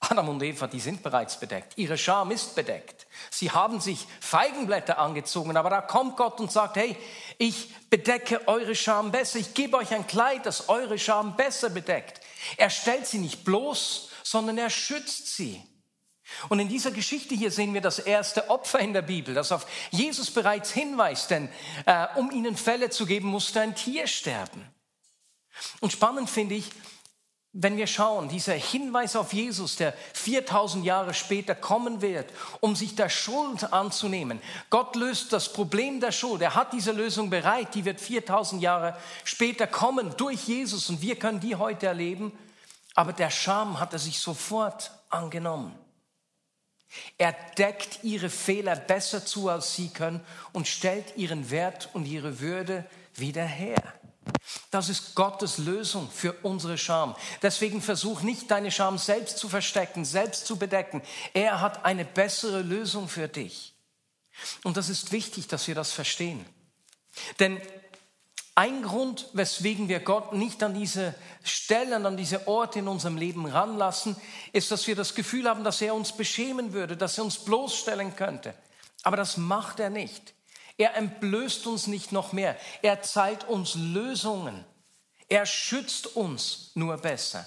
Adam 0.00 0.28
und 0.28 0.42
Eva, 0.42 0.66
die 0.68 0.80
sind 0.80 1.02
bereits 1.02 1.38
bedeckt. 1.38 1.76
Ihre 1.76 1.98
Scham 1.98 2.30
ist 2.30 2.54
bedeckt. 2.54 3.06
Sie 3.30 3.50
haben 3.50 3.80
sich 3.80 4.06
Feigenblätter 4.20 4.98
angezogen, 4.98 5.56
aber 5.56 5.70
da 5.70 5.80
kommt 5.80 6.16
Gott 6.16 6.40
und 6.40 6.52
sagt, 6.52 6.76
hey, 6.76 6.96
ich 7.38 7.74
bedecke 7.90 8.46
eure 8.46 8.74
Scham 8.74 9.10
besser. 9.10 9.38
Ich 9.38 9.52
gebe 9.54 9.76
euch 9.76 9.92
ein 9.92 10.06
Kleid, 10.06 10.46
das 10.46 10.68
eure 10.68 10.98
Scham 10.98 11.36
besser 11.36 11.70
bedeckt. 11.70 12.20
Er 12.56 12.70
stellt 12.70 13.06
sie 13.06 13.18
nicht 13.18 13.44
bloß, 13.44 14.05
sondern 14.26 14.58
er 14.58 14.70
schützt 14.70 15.36
sie. 15.36 15.62
Und 16.48 16.58
in 16.58 16.68
dieser 16.68 16.90
Geschichte 16.90 17.36
hier 17.36 17.52
sehen 17.52 17.74
wir 17.74 17.80
das 17.80 18.00
erste 18.00 18.50
Opfer 18.50 18.80
in 18.80 18.92
der 18.92 19.02
Bibel, 19.02 19.34
das 19.34 19.52
auf 19.52 19.66
Jesus 19.92 20.32
bereits 20.32 20.72
hinweist, 20.72 21.30
denn 21.30 21.48
äh, 21.84 22.08
um 22.16 22.32
ihnen 22.32 22.56
Fälle 22.56 22.90
zu 22.90 23.06
geben, 23.06 23.28
musste 23.28 23.60
ein 23.60 23.76
Tier 23.76 24.08
sterben. 24.08 24.68
Und 25.78 25.92
spannend 25.92 26.28
finde 26.28 26.56
ich, 26.56 26.70
wenn 27.52 27.76
wir 27.76 27.86
schauen, 27.86 28.28
dieser 28.28 28.54
Hinweis 28.54 29.14
auf 29.14 29.32
Jesus, 29.32 29.76
der 29.76 29.94
4000 30.14 30.84
Jahre 30.84 31.14
später 31.14 31.54
kommen 31.54 32.02
wird, 32.02 32.30
um 32.60 32.74
sich 32.74 32.96
der 32.96 33.08
Schuld 33.08 33.72
anzunehmen. 33.72 34.42
Gott 34.70 34.96
löst 34.96 35.32
das 35.32 35.52
Problem 35.52 36.00
der 36.00 36.12
Schuld. 36.12 36.42
Er 36.42 36.56
hat 36.56 36.72
diese 36.72 36.92
Lösung 36.92 37.30
bereit. 37.30 37.74
Die 37.74 37.84
wird 37.84 38.00
4000 38.00 38.60
Jahre 38.60 38.98
später 39.24 39.68
kommen 39.68 40.12
durch 40.16 40.48
Jesus 40.48 40.90
und 40.90 41.00
wir 41.00 41.16
können 41.16 41.40
die 41.40 41.54
heute 41.54 41.86
erleben. 41.86 42.36
Aber 42.96 43.12
der 43.12 43.30
Scham 43.30 43.78
hat 43.78 43.92
er 43.92 43.98
sich 43.98 44.18
sofort 44.18 44.90
angenommen. 45.10 45.78
Er 47.18 47.32
deckt 47.58 48.02
ihre 48.02 48.30
Fehler 48.30 48.74
besser 48.76 49.24
zu, 49.24 49.48
als 49.48 49.74
sie 49.74 49.88
können 49.88 50.24
und 50.52 50.66
stellt 50.66 51.16
ihren 51.16 51.50
Wert 51.50 51.90
und 51.92 52.06
ihre 52.06 52.40
Würde 52.40 52.84
wieder 53.14 53.44
her. 53.44 53.82
Das 54.70 54.88
ist 54.88 55.14
Gottes 55.14 55.58
Lösung 55.58 56.10
für 56.10 56.32
unsere 56.42 56.78
Scham. 56.78 57.14
Deswegen 57.42 57.80
versuch 57.82 58.22
nicht, 58.22 58.50
deine 58.50 58.70
Scham 58.70 58.98
selbst 58.98 59.38
zu 59.38 59.48
verstecken, 59.48 60.04
selbst 60.04 60.46
zu 60.46 60.56
bedecken. 60.56 61.02
Er 61.32 61.60
hat 61.60 61.84
eine 61.84 62.04
bessere 62.04 62.62
Lösung 62.62 63.08
für 63.08 63.28
dich. 63.28 63.74
Und 64.64 64.76
das 64.76 64.88
ist 64.88 65.12
wichtig, 65.12 65.48
dass 65.48 65.68
wir 65.68 65.74
das 65.74 65.92
verstehen. 65.92 66.44
Denn 67.38 67.60
Ein 68.58 68.82
Grund, 68.82 69.28
weswegen 69.34 69.88
wir 69.88 70.00
Gott 70.00 70.32
nicht 70.32 70.62
an 70.62 70.72
diese 70.72 71.14
Stellen, 71.44 72.06
an 72.06 72.16
diese 72.16 72.48
Orte 72.48 72.78
in 72.78 72.88
unserem 72.88 73.18
Leben 73.18 73.44
ranlassen, 73.44 74.16
ist, 74.54 74.70
dass 74.70 74.86
wir 74.86 74.96
das 74.96 75.14
Gefühl 75.14 75.46
haben, 75.46 75.62
dass 75.62 75.82
er 75.82 75.94
uns 75.94 76.16
beschämen 76.16 76.72
würde, 76.72 76.96
dass 76.96 77.18
er 77.18 77.24
uns 77.24 77.36
bloßstellen 77.36 78.16
könnte. 78.16 78.54
Aber 79.02 79.18
das 79.18 79.36
macht 79.36 79.78
er 79.78 79.90
nicht. 79.90 80.32
Er 80.78 80.96
entblößt 80.96 81.66
uns 81.66 81.86
nicht 81.86 82.12
noch 82.12 82.32
mehr. 82.32 82.56
Er 82.80 83.02
zeigt 83.02 83.44
uns 83.44 83.74
Lösungen. 83.74 84.64
Er 85.28 85.44
schützt 85.44 86.16
uns 86.16 86.70
nur 86.74 86.96
besser. 86.96 87.46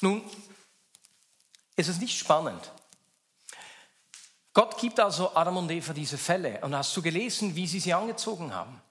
Nun, 0.00 0.24
ist 1.76 1.88
es 1.88 2.00
nicht 2.00 2.18
spannend? 2.18 2.72
Gott 4.52 4.78
gibt 4.78 4.98
also 4.98 5.36
Adam 5.36 5.58
und 5.58 5.70
Eva 5.70 5.92
diese 5.92 6.18
Fälle. 6.18 6.58
Und 6.62 6.74
hast 6.74 6.96
du 6.96 7.02
gelesen, 7.02 7.54
wie 7.54 7.68
sie 7.68 7.78
sie 7.78 7.94
angezogen 7.94 8.52
haben? 8.52 8.82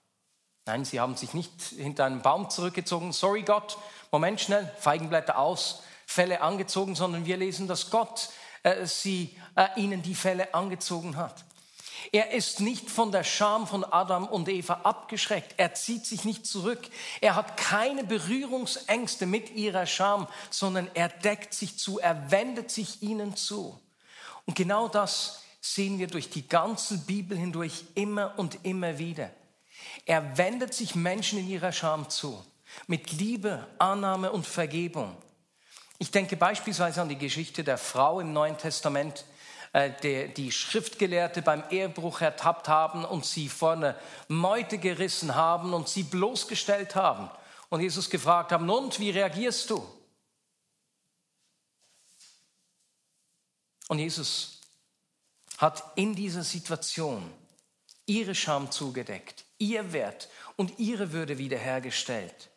Nein, 0.65 0.85
sie 0.85 0.99
haben 0.99 1.15
sich 1.15 1.33
nicht 1.33 1.61
hinter 1.61 2.05
einem 2.05 2.21
Baum 2.21 2.49
zurückgezogen. 2.49 3.13
Sorry 3.13 3.41
Gott, 3.41 3.77
Moment 4.11 4.41
schnell, 4.41 4.71
Feigenblätter 4.77 5.39
aus, 5.39 5.81
Fälle 6.05 6.41
angezogen, 6.41 6.95
sondern 6.95 7.25
wir 7.25 7.37
lesen, 7.37 7.67
dass 7.67 7.89
Gott 7.89 8.29
äh, 8.63 8.85
sie, 8.85 9.35
äh, 9.55 9.67
ihnen 9.75 10.03
die 10.03 10.15
Fälle 10.15 10.53
angezogen 10.53 11.17
hat. 11.17 11.43
Er 12.11 12.31
ist 12.31 12.59
nicht 12.59 12.89
von 12.89 13.11
der 13.11 13.23
Scham 13.23 13.67
von 13.67 13.83
Adam 13.83 14.27
und 14.27 14.49
Eva 14.49 14.81
abgeschreckt. 14.83 15.55
Er 15.57 15.73
zieht 15.73 16.05
sich 16.05 16.25
nicht 16.25 16.45
zurück. 16.45 16.81
Er 17.21 17.35
hat 17.35 17.57
keine 17.57 18.03
Berührungsängste 18.03 19.25
mit 19.25 19.51
ihrer 19.51 19.85
Scham, 19.85 20.27
sondern 20.49 20.89
er 20.93 21.09
deckt 21.09 21.53
sich 21.53 21.77
zu, 21.77 21.99
er 21.99 22.31
wendet 22.31 22.71
sich 22.71 23.01
ihnen 23.01 23.35
zu. 23.35 23.79
Und 24.45 24.55
genau 24.55 24.87
das 24.87 25.43
sehen 25.61 25.99
wir 25.99 26.07
durch 26.07 26.29
die 26.29 26.47
ganze 26.47 26.97
Bibel 26.97 27.37
hindurch 27.37 27.85
immer 27.93 28.33
und 28.37 28.65
immer 28.65 28.97
wieder. 28.97 29.29
Er 30.05 30.37
wendet 30.37 30.73
sich 30.73 30.95
Menschen 30.95 31.39
in 31.39 31.49
ihrer 31.49 31.71
Scham 31.71 32.09
zu, 32.09 32.43
mit 32.87 33.11
Liebe, 33.11 33.67
Annahme 33.77 34.31
und 34.31 34.45
Vergebung. 34.45 35.15
Ich 35.99 36.11
denke 36.11 36.35
beispielsweise 36.35 37.01
an 37.01 37.09
die 37.09 37.17
Geschichte 37.17 37.63
der 37.63 37.77
Frau 37.77 38.19
im 38.19 38.33
Neuen 38.33 38.57
Testament, 38.57 39.25
äh, 39.73 39.91
die, 40.01 40.33
die 40.33 40.51
Schriftgelehrte 40.51 41.41
beim 41.41 41.63
Ehebruch 41.69 42.21
ertappt 42.21 42.67
haben 42.67 43.05
und 43.05 43.25
sie 43.25 43.49
vor 43.49 43.73
eine 43.73 43.95
Meute 44.27 44.77
gerissen 44.77 45.35
haben 45.35 45.73
und 45.73 45.87
sie 45.87 46.03
bloßgestellt 46.03 46.95
haben. 46.95 47.29
Und 47.69 47.81
Jesus 47.81 48.09
gefragt 48.09 48.51
haben, 48.51 48.69
und 48.69 48.99
wie 48.99 49.11
reagierst 49.11 49.69
du? 49.69 49.87
Und 53.87 53.99
Jesus 53.99 54.61
hat 55.57 55.83
in 55.95 56.15
dieser 56.15 56.43
Situation 56.43 57.31
ihre 58.05 58.35
Scham 58.35 58.71
zugedeckt, 58.71 59.45
ihr 59.61 59.93
Wert 59.93 60.27
und 60.57 60.79
ihre 60.79 61.13
Würde 61.13 61.37
wiederhergestellt. 61.37 62.49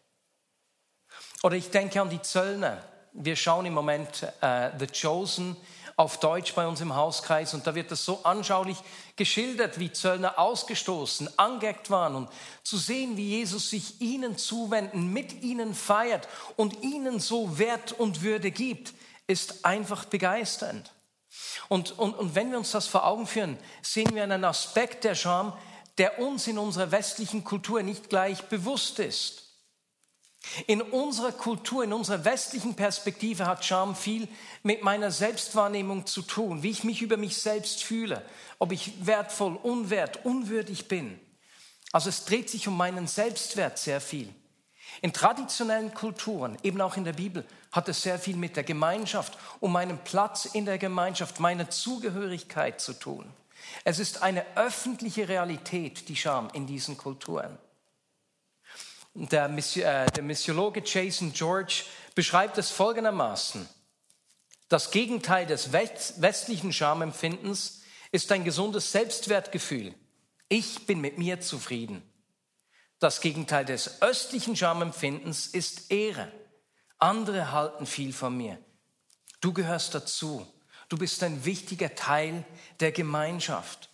Oder 1.42 1.56
ich 1.56 1.70
denke 1.70 2.00
an 2.00 2.10
die 2.10 2.22
Zöllner. 2.22 2.82
Wir 3.12 3.36
schauen 3.36 3.66
im 3.66 3.74
Moment 3.74 4.22
äh, 4.40 4.70
The 4.78 4.86
Chosen 4.86 5.56
auf 5.96 6.18
Deutsch 6.18 6.54
bei 6.54 6.66
uns 6.66 6.80
im 6.80 6.96
Hauskreis 6.96 7.54
und 7.54 7.66
da 7.66 7.74
wird 7.74 7.90
das 7.90 8.04
so 8.04 8.24
anschaulich 8.24 8.78
geschildert, 9.14 9.78
wie 9.78 9.92
Zöllner 9.92 10.38
ausgestoßen, 10.38 11.38
angeeckt 11.38 11.90
waren 11.90 12.16
und 12.16 12.30
zu 12.64 12.78
sehen, 12.78 13.16
wie 13.16 13.28
Jesus 13.28 13.70
sich 13.70 14.00
ihnen 14.00 14.36
zuwenden, 14.36 15.12
mit 15.12 15.42
ihnen 15.42 15.74
feiert 15.74 16.26
und 16.56 16.82
ihnen 16.82 17.20
so 17.20 17.58
Wert 17.58 17.92
und 17.92 18.22
Würde 18.22 18.50
gibt, 18.50 18.92
ist 19.28 19.64
einfach 19.64 20.06
begeisternd. 20.06 20.92
Und, 21.68 21.96
und, 21.98 22.14
und 22.14 22.34
wenn 22.34 22.50
wir 22.50 22.58
uns 22.58 22.72
das 22.72 22.86
vor 22.86 23.06
Augen 23.06 23.26
führen, 23.26 23.58
sehen 23.82 24.14
wir 24.14 24.24
einen 24.24 24.44
Aspekt 24.44 25.04
der 25.04 25.14
Scham, 25.14 25.52
der 25.98 26.18
uns 26.18 26.46
in 26.46 26.58
unserer 26.58 26.90
westlichen 26.90 27.44
Kultur 27.44 27.82
nicht 27.82 28.08
gleich 28.08 28.42
bewusst 28.44 28.98
ist. 28.98 29.44
In 30.66 30.82
unserer 30.82 31.32
Kultur, 31.32 31.84
in 31.84 31.92
unserer 31.92 32.24
westlichen 32.24 32.74
Perspektive 32.74 33.46
hat 33.46 33.64
Scham 33.64 33.96
viel 33.96 34.28
mit 34.62 34.82
meiner 34.82 35.10
Selbstwahrnehmung 35.10 36.06
zu 36.06 36.22
tun, 36.22 36.62
wie 36.62 36.70
ich 36.70 36.84
mich 36.84 37.00
über 37.00 37.16
mich 37.16 37.38
selbst 37.38 37.82
fühle, 37.82 38.22
ob 38.58 38.72
ich 38.72 39.06
wertvoll, 39.06 39.56
unwert, 39.56 40.24
unwürdig 40.24 40.86
bin. 40.86 41.18
Also 41.92 42.10
es 42.10 42.24
dreht 42.24 42.50
sich 42.50 42.68
um 42.68 42.76
meinen 42.76 43.06
Selbstwert 43.06 43.78
sehr 43.78 44.00
viel. 44.00 44.28
In 45.00 45.12
traditionellen 45.12 45.94
Kulturen, 45.94 46.58
eben 46.62 46.80
auch 46.80 46.96
in 46.96 47.04
der 47.04 47.14
Bibel, 47.14 47.44
hat 47.72 47.88
es 47.88 48.02
sehr 48.02 48.18
viel 48.18 48.36
mit 48.36 48.56
der 48.56 48.64
Gemeinschaft, 48.64 49.36
um 49.60 49.72
meinen 49.72 49.98
Platz 49.98 50.44
in 50.44 50.66
der 50.66 50.78
Gemeinschaft, 50.78 51.40
meine 51.40 51.68
Zugehörigkeit 51.68 52.80
zu 52.80 52.92
tun. 52.92 53.24
Es 53.84 53.98
ist 53.98 54.22
eine 54.22 54.44
öffentliche 54.56 55.28
Realität, 55.28 56.08
die 56.08 56.16
Scham 56.16 56.50
in 56.52 56.66
diesen 56.66 56.96
Kulturen. 56.96 57.58
Der, 59.14 59.44
äh, 59.46 60.22
Missiologe 60.22 60.82
Jason 60.84 61.32
George 61.32 61.84
beschreibt 62.14 62.58
es 62.58 62.70
folgendermaßen. 62.70 63.68
Das 64.68 64.90
Gegenteil 64.90 65.46
des 65.46 65.72
westlichen 65.72 66.72
Schamempfindens 66.72 67.82
ist 68.10 68.32
ein 68.32 68.44
gesundes 68.44 68.90
Selbstwertgefühl. 68.90 69.94
Ich 70.48 70.86
bin 70.86 71.00
mit 71.00 71.18
mir 71.18 71.40
zufrieden. 71.40 72.02
Das 72.98 73.20
Gegenteil 73.20 73.64
des 73.64 74.02
östlichen 74.02 74.56
Schamempfindens 74.56 75.46
ist 75.46 75.90
Ehre. 75.90 76.32
Andere 76.98 77.52
halten 77.52 77.86
viel 77.86 78.12
von 78.12 78.36
mir. 78.36 78.58
Du 79.40 79.52
gehörst 79.52 79.94
dazu. 79.94 80.46
Du 80.88 80.98
bist 80.98 81.22
ein 81.22 81.44
wichtiger 81.44 81.94
Teil 81.94 82.44
der 82.80 82.92
Gemeinschaft. 82.92 83.88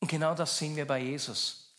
Und 0.00 0.08
genau 0.08 0.34
das 0.34 0.58
sehen 0.58 0.76
wir 0.76 0.86
bei 0.86 1.00
Jesus. 1.00 1.74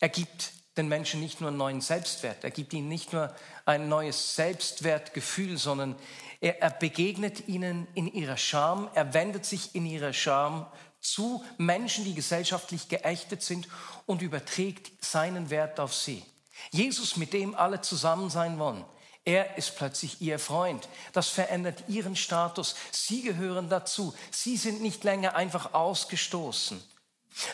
Er 0.00 0.08
gibt 0.08 0.52
den 0.76 0.88
Menschen 0.88 1.20
nicht 1.20 1.40
nur 1.40 1.48
einen 1.48 1.58
neuen 1.58 1.80
Selbstwert, 1.80 2.44
er 2.44 2.50
gibt 2.50 2.72
ihnen 2.72 2.88
nicht 2.88 3.12
nur 3.12 3.34
ein 3.66 3.88
neues 3.88 4.36
Selbstwertgefühl, 4.36 5.58
sondern 5.58 5.96
er, 6.40 6.62
er 6.62 6.70
begegnet 6.70 7.48
ihnen 7.48 7.86
in 7.94 8.10
ihrer 8.12 8.36
Scham, 8.36 8.88
er 8.94 9.12
wendet 9.12 9.44
sich 9.44 9.74
in 9.74 9.84
ihrer 9.84 10.12
Scham 10.12 10.66
zu 11.00 11.44
Menschen, 11.58 12.04
die 12.04 12.14
gesellschaftlich 12.14 12.88
geächtet 12.88 13.42
sind 13.42 13.68
und 14.06 14.22
überträgt 14.22 15.04
seinen 15.04 15.50
Wert 15.50 15.78
auf 15.78 15.94
sie. 15.94 16.24
Jesus, 16.70 17.16
mit 17.16 17.32
dem 17.32 17.54
alle 17.54 17.80
zusammen 17.80 18.30
sein 18.30 18.58
wollen, 18.58 18.84
er 19.24 19.56
ist 19.56 19.76
plötzlich 19.76 20.20
ihr 20.20 20.38
Freund. 20.38 20.88
Das 21.12 21.28
verändert 21.28 21.84
ihren 21.88 22.16
Status. 22.16 22.74
Sie 22.90 23.22
gehören 23.22 23.68
dazu. 23.68 24.14
Sie 24.30 24.56
sind 24.56 24.82
nicht 24.82 25.04
länger 25.04 25.36
einfach 25.36 25.74
ausgestoßen. 25.74 26.82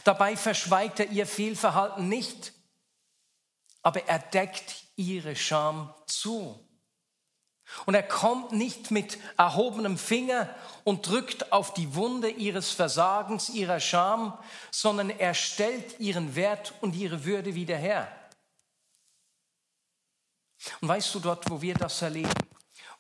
Dabei 0.05 0.37
verschweigt 0.37 1.01
er 1.01 1.11
ihr 1.11 1.27
Fehlverhalten 1.27 2.09
nicht, 2.09 2.53
aber 3.83 4.09
er 4.09 4.19
deckt 4.19 4.85
ihre 4.97 5.37
Scham 5.37 5.95
zu. 6.07 6.59
Und 7.85 7.95
er 7.95 8.03
kommt 8.03 8.53
nicht 8.53 8.91
mit 8.91 9.19
erhobenem 9.37 9.99
Finger 9.99 10.49
und 10.85 11.07
drückt 11.07 11.53
auf 11.53 11.75
die 11.75 11.95
Wunde 11.95 12.31
ihres 12.31 12.71
Versagens, 12.71 13.51
ihrer 13.51 13.79
Scham, 13.79 14.37
sondern 14.71 15.11
er 15.11 15.35
stellt 15.35 16.01
ihren 16.01 16.35
Wert 16.35 16.73
und 16.81 16.97
ihre 16.97 17.27
Würde 17.27 17.55
wieder 17.55 17.77
her. 17.77 18.11
Und 20.81 20.89
weißt 20.89 21.15
du, 21.15 21.21
dort, 21.21 21.49
wo 21.51 21.61
wir 21.61 21.75
das 21.75 22.03
erleben, 22.03 22.33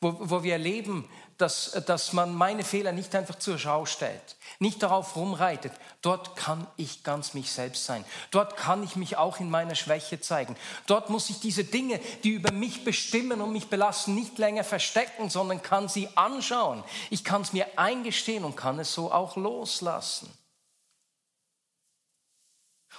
wo, 0.01 0.14
wo 0.18 0.42
wir 0.42 0.53
erleben, 0.53 1.09
dass, 1.38 1.71
dass 1.87 2.12
man 2.12 2.35
meine 2.35 2.64
Fehler 2.64 2.90
nicht 2.90 3.14
einfach 3.14 3.37
zur 3.38 3.59
Schau 3.59 3.87
stellt, 3.87 4.37
nicht 4.59 4.83
darauf 4.83 5.14
rumreitet, 5.14 5.73
dort 6.03 6.35
kann 6.37 6.66
ich 6.77 7.05
ganz 7.05 7.33
mich 7.33 7.53
selbst 7.53 7.85
sein. 7.85 8.05
Dort 8.33 8.57
kann 8.57 8.83
ich 8.83 8.97
mich 8.97 9.16
auch 9.16 9.38
in 9.38 9.49
meiner 9.49 9.77
Schwäche 9.77 10.21
zeigen. 10.21 10.57
Dort 10.87 11.11
muss 11.11 11.31
ich 11.31 11.38
diese 11.38 11.62
Dinge, 11.62 12.01
die 12.25 12.31
über 12.31 12.53
mich 12.53 12.85
bestimmen 12.85 13.40
und 13.40 13.53
mich 13.53 13.68
belasten, 13.68 14.16
nicht 14.16 14.37
länger 14.38 14.64
verstecken, 14.64 15.31
sondern 15.31 15.62
kann 15.62 15.88
sie 15.88 16.09
anschauen. 16.16 16.83
Ich 17.11 17.23
kann 17.23 17.42
es 17.42 17.53
mir 17.53 17.66
eingestehen 17.77 18.44
und 18.44 18.57
kann 18.57 18.81
es 18.81 18.92
so 18.92 19.12
auch 19.12 19.37
loslassen. 19.37 20.29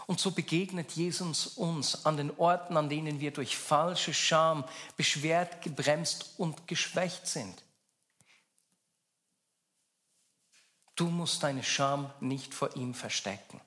Und 0.10 0.20
so 0.20 0.32
begegnet 0.32 0.94
Jesus 0.94 1.46
uns 1.46 2.08
an 2.08 2.18
den 2.18 2.36
Orten, 2.40 2.78
an 2.78 2.90
denen 2.90 3.20
wir 3.20 3.30
durch 3.30 3.56
falsche 3.56 4.12
Scham 4.12 4.64
beschwert, 4.98 5.62
gebremst 5.62 6.34
und 6.38 6.68
geschwächt 6.68 7.28
sind. 7.28 7.64
Du 10.96 11.10
musst 11.10 11.44
deine 11.44 11.62
Scham 11.62 12.12
nicht 12.22 12.56
vor 12.56 12.76
ihm 12.76 12.96
verstecken. 12.96 13.62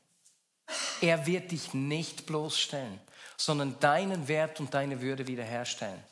Er 1.01 1.27
wird 1.27 1.53
dich 1.53 1.75
nicht 1.75 2.27
bloßstellen, 2.27 2.99
sondern 3.37 3.79
deinen 3.79 4.27
Wert 4.27 4.59
und 4.59 4.75
deine 4.75 5.01
Würde 5.01 5.29
wiederherstellen. 5.29 6.03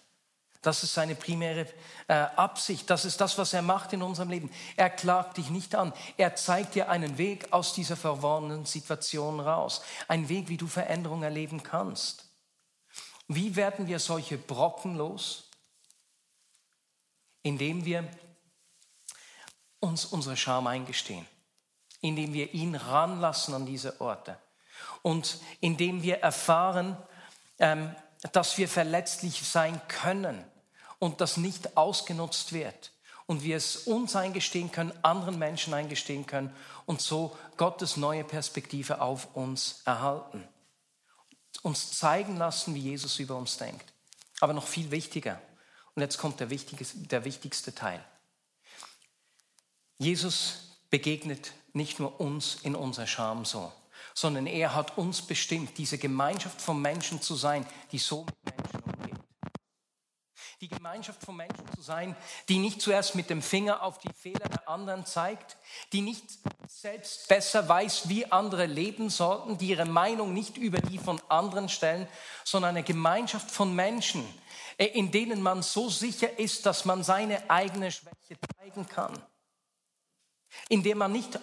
Das 0.62 0.82
ist 0.82 0.92
seine 0.92 1.14
primäre 1.14 1.66
äh, 2.06 2.12
Absicht. 2.12 2.90
Das 2.90 3.06
ist 3.06 3.20
das, 3.20 3.38
was 3.38 3.54
er 3.54 3.62
macht 3.62 3.94
in 3.94 4.02
unserem 4.02 4.28
Leben. 4.28 4.50
Er 4.76 4.90
klagt 4.90 5.38
dich 5.38 5.48
nicht 5.48 5.74
an. 5.74 5.94
Er 6.18 6.36
zeigt 6.36 6.74
dir 6.74 6.90
einen 6.90 7.16
Weg 7.16 7.50
aus 7.52 7.72
dieser 7.72 7.96
verworrenen 7.96 8.66
Situation 8.66 9.40
raus. 9.40 9.82
Ein 10.06 10.28
Weg, 10.28 10.48
wie 10.48 10.58
du 10.58 10.66
Veränderung 10.66 11.22
erleben 11.22 11.62
kannst. 11.62 12.26
Wie 13.26 13.56
werden 13.56 13.86
wir 13.86 13.98
solche 13.98 14.36
Brocken 14.36 14.96
los? 14.96 15.48
Indem 17.42 17.86
wir 17.86 18.06
uns 19.78 20.04
unsere 20.04 20.36
Scham 20.36 20.66
eingestehen. 20.66 21.26
Indem 22.02 22.34
wir 22.34 22.52
ihn 22.52 22.74
ranlassen 22.74 23.54
an 23.54 23.64
diese 23.64 23.98
Orte. 24.02 24.38
Und 25.00 25.38
indem 25.60 26.02
wir 26.02 26.18
erfahren, 26.18 26.98
ähm, 27.58 27.94
dass 28.32 28.58
wir 28.58 28.68
verletzlich 28.68 29.40
sein 29.48 29.80
können 29.88 30.49
und 31.00 31.20
das 31.20 31.36
nicht 31.36 31.76
ausgenutzt 31.76 32.52
wird 32.52 32.92
und 33.26 33.42
wir 33.42 33.56
es 33.56 33.88
uns 33.88 34.14
eingestehen 34.14 34.70
können, 34.70 34.92
anderen 35.02 35.38
Menschen 35.38 35.74
eingestehen 35.74 36.26
können 36.26 36.54
und 36.86 37.00
so 37.00 37.36
Gottes 37.56 37.96
neue 37.96 38.22
Perspektive 38.22 39.00
auf 39.00 39.34
uns 39.34 39.82
erhalten. 39.84 40.46
Uns 41.62 41.98
zeigen 41.98 42.36
lassen, 42.36 42.74
wie 42.74 42.80
Jesus 42.80 43.18
über 43.18 43.36
uns 43.36 43.56
denkt. 43.56 43.92
Aber 44.40 44.52
noch 44.52 44.66
viel 44.66 44.90
wichtiger, 44.90 45.40
und 45.94 46.02
jetzt 46.02 46.18
kommt 46.18 46.40
der, 46.40 46.48
der 46.48 47.24
wichtigste 47.24 47.74
Teil. 47.74 48.04
Jesus 49.98 50.78
begegnet 50.88 51.52
nicht 51.72 51.98
nur 51.98 52.20
uns 52.20 52.56
in 52.62 52.74
unserer 52.74 53.06
Scham 53.06 53.44
so, 53.44 53.70
sondern 54.14 54.46
er 54.46 54.74
hat 54.74 54.98
uns 54.98 55.22
bestimmt, 55.22 55.78
diese 55.78 55.98
Gemeinschaft 55.98 56.60
von 56.60 56.80
Menschen 56.80 57.20
zu 57.20 57.34
sein, 57.34 57.66
die 57.92 57.98
so 57.98 58.24
mit 58.44 58.56
Menschen. 58.56 58.89
Die 60.60 60.68
Gemeinschaft 60.68 61.22
von 61.24 61.36
Menschen 61.36 61.64
zu 61.74 61.80
sein, 61.80 62.14
die 62.50 62.58
nicht 62.58 62.82
zuerst 62.82 63.14
mit 63.14 63.30
dem 63.30 63.40
Finger 63.40 63.82
auf 63.82 63.96
die 63.96 64.12
Fehler 64.12 64.46
der 64.46 64.68
anderen 64.68 65.06
zeigt, 65.06 65.56
die 65.94 66.02
nicht 66.02 66.22
selbst 66.68 67.28
besser 67.28 67.66
weiß, 67.66 68.10
wie 68.10 68.30
andere 68.30 68.66
leben 68.66 69.08
sollten, 69.08 69.56
die 69.56 69.68
ihre 69.68 69.86
Meinung 69.86 70.34
nicht 70.34 70.58
über 70.58 70.78
die 70.78 70.98
von 70.98 71.18
anderen 71.30 71.70
stellen, 71.70 72.06
sondern 72.44 72.76
eine 72.76 72.82
Gemeinschaft 72.82 73.50
von 73.50 73.74
Menschen, 73.74 74.22
äh, 74.76 74.84
in 74.84 75.10
denen 75.10 75.40
man 75.40 75.62
so 75.62 75.88
sicher 75.88 76.38
ist, 76.38 76.66
dass 76.66 76.84
man 76.84 77.02
seine 77.02 77.48
eigene 77.48 77.90
Schwäche 77.90 78.38
zeigen 78.58 78.86
kann. 78.86 79.18
Indem 80.68 80.98
man 80.98 81.12
nicht 81.12 81.38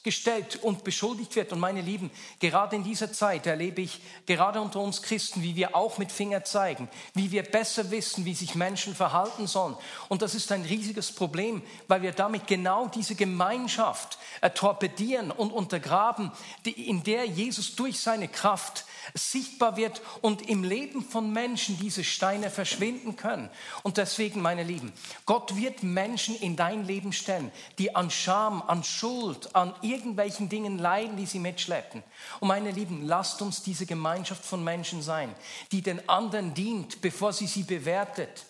ausgestellt 0.00 0.58
und 0.62 0.82
beschuldigt 0.82 1.36
wird. 1.36 1.52
Und 1.52 1.60
meine 1.60 1.82
Lieben, 1.82 2.10
gerade 2.38 2.74
in 2.74 2.84
dieser 2.84 3.12
Zeit 3.12 3.46
erlebe 3.46 3.82
ich 3.82 4.00
gerade 4.24 4.60
unter 4.60 4.80
uns 4.80 5.02
Christen, 5.02 5.42
wie 5.42 5.56
wir 5.56 5.76
auch 5.76 5.98
mit 5.98 6.10
Finger 6.10 6.42
zeigen, 6.42 6.88
wie 7.12 7.30
wir 7.30 7.42
besser 7.42 7.90
wissen, 7.90 8.24
wie 8.24 8.34
sich 8.34 8.54
Menschen 8.54 8.94
verhalten 8.94 9.46
sollen. 9.46 9.76
Und 10.08 10.22
das 10.22 10.34
ist 10.34 10.52
ein 10.52 10.62
riesiges 10.62 11.12
Problem, 11.12 11.62
weil 11.86 12.00
wir 12.00 12.12
damit 12.12 12.46
genau 12.46 12.88
diese 12.88 13.14
Gemeinschaft 13.14 14.16
äh, 14.40 14.48
torpedieren 14.48 15.30
und 15.30 15.52
untergraben, 15.52 16.32
in 16.64 17.02
der 17.02 17.26
Jesus 17.26 17.76
durch 17.76 18.00
seine 18.00 18.28
Kraft 18.28 18.86
sichtbar 19.14 19.76
wird 19.76 20.00
und 20.22 20.48
im 20.48 20.64
Leben 20.64 21.02
von 21.02 21.32
Menschen 21.32 21.78
diese 21.78 22.04
Steine 22.04 22.50
verschwinden 22.50 23.16
können. 23.16 23.50
Und 23.82 23.96
deswegen, 23.96 24.40
meine 24.40 24.62
Lieben, 24.62 24.92
Gott 25.26 25.56
wird 25.56 25.82
Menschen 25.82 26.36
in 26.36 26.56
dein 26.56 26.86
Leben 26.86 27.12
stellen, 27.12 27.50
die 27.78 27.94
an 27.94 28.10
Scham, 28.10 28.62
an 28.62 28.84
Schuld, 28.84 29.54
an 29.54 29.74
irgendwelchen 29.90 30.48
Dingen 30.48 30.78
leiden, 30.78 31.16
die 31.16 31.26
sie 31.26 31.38
mitschleppen. 31.38 32.02
Und 32.40 32.48
meine 32.48 32.70
Lieben, 32.70 33.06
lasst 33.06 33.42
uns 33.42 33.62
diese 33.62 33.86
Gemeinschaft 33.86 34.44
von 34.44 34.62
Menschen 34.62 35.02
sein, 35.02 35.34
die 35.72 35.82
den 35.82 36.08
anderen 36.08 36.54
dient, 36.54 37.00
bevor 37.00 37.32
sie 37.32 37.46
sie 37.46 37.62
bewertet 37.62 38.44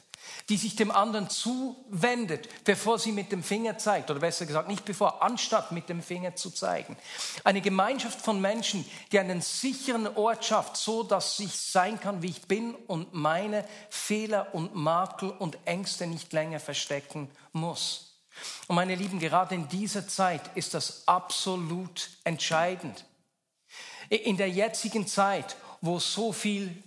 die 0.49 0.57
sich 0.57 0.77
dem 0.77 0.91
anderen 0.91 1.29
zuwendet, 1.31 2.49
bevor 2.65 2.99
sie 2.99 3.13
mit 3.13 3.33
dem 3.33 3.43
Finger 3.43 3.79
zeigt, 3.79 4.11
oder 4.11 4.21
besser 4.21 4.47
gesagt, 4.47 4.69
nicht 4.69 4.85
bevor, 4.85 5.23
anstatt 5.23 5.73
mit 5.73 5.89
dem 5.89 6.03
Finger 6.03 6.35
zu 6.37 6.51
zeigen. 6.51 6.97
Eine 7.45 7.61
Gemeinschaft 7.61 8.21
von 8.21 8.41
Menschen, 8.41 8.85
die 9.13 9.19
einen 9.19 9.41
sicheren 9.41 10.07
Ort 10.17 10.45
schafft, 10.45 10.77
so 10.77 11.03
dass 11.03 11.39
ich 11.39 11.53
sein 11.53 12.01
kann, 12.01 12.23
wie 12.23 12.31
ich 12.31 12.43
bin 12.43 12.75
und 12.75 13.15
meine 13.15 13.65
Fehler 13.89 14.55
und 14.55 14.75
Makel 14.75 15.31
und 15.31 15.59
Ängste 15.65 16.07
nicht 16.07 16.33
länger 16.33 16.61
verstecken 16.61 17.31
muss. 17.53 18.10
Und 18.67 18.77
meine 18.77 18.95
Lieben, 18.95 19.19
gerade 19.19 19.55
in 19.55 19.69
dieser 19.69 20.07
Zeit 20.07 20.43
ist 20.55 20.75
das 20.75 21.07
absolut 21.07 22.11
entscheidend. 22.25 23.05
In 24.09 24.37
der 24.37 24.49
jetzigen 24.49 25.07
Zeit, 25.07 25.57
wo 25.81 25.99
so 25.99 26.33
viel 26.33 26.83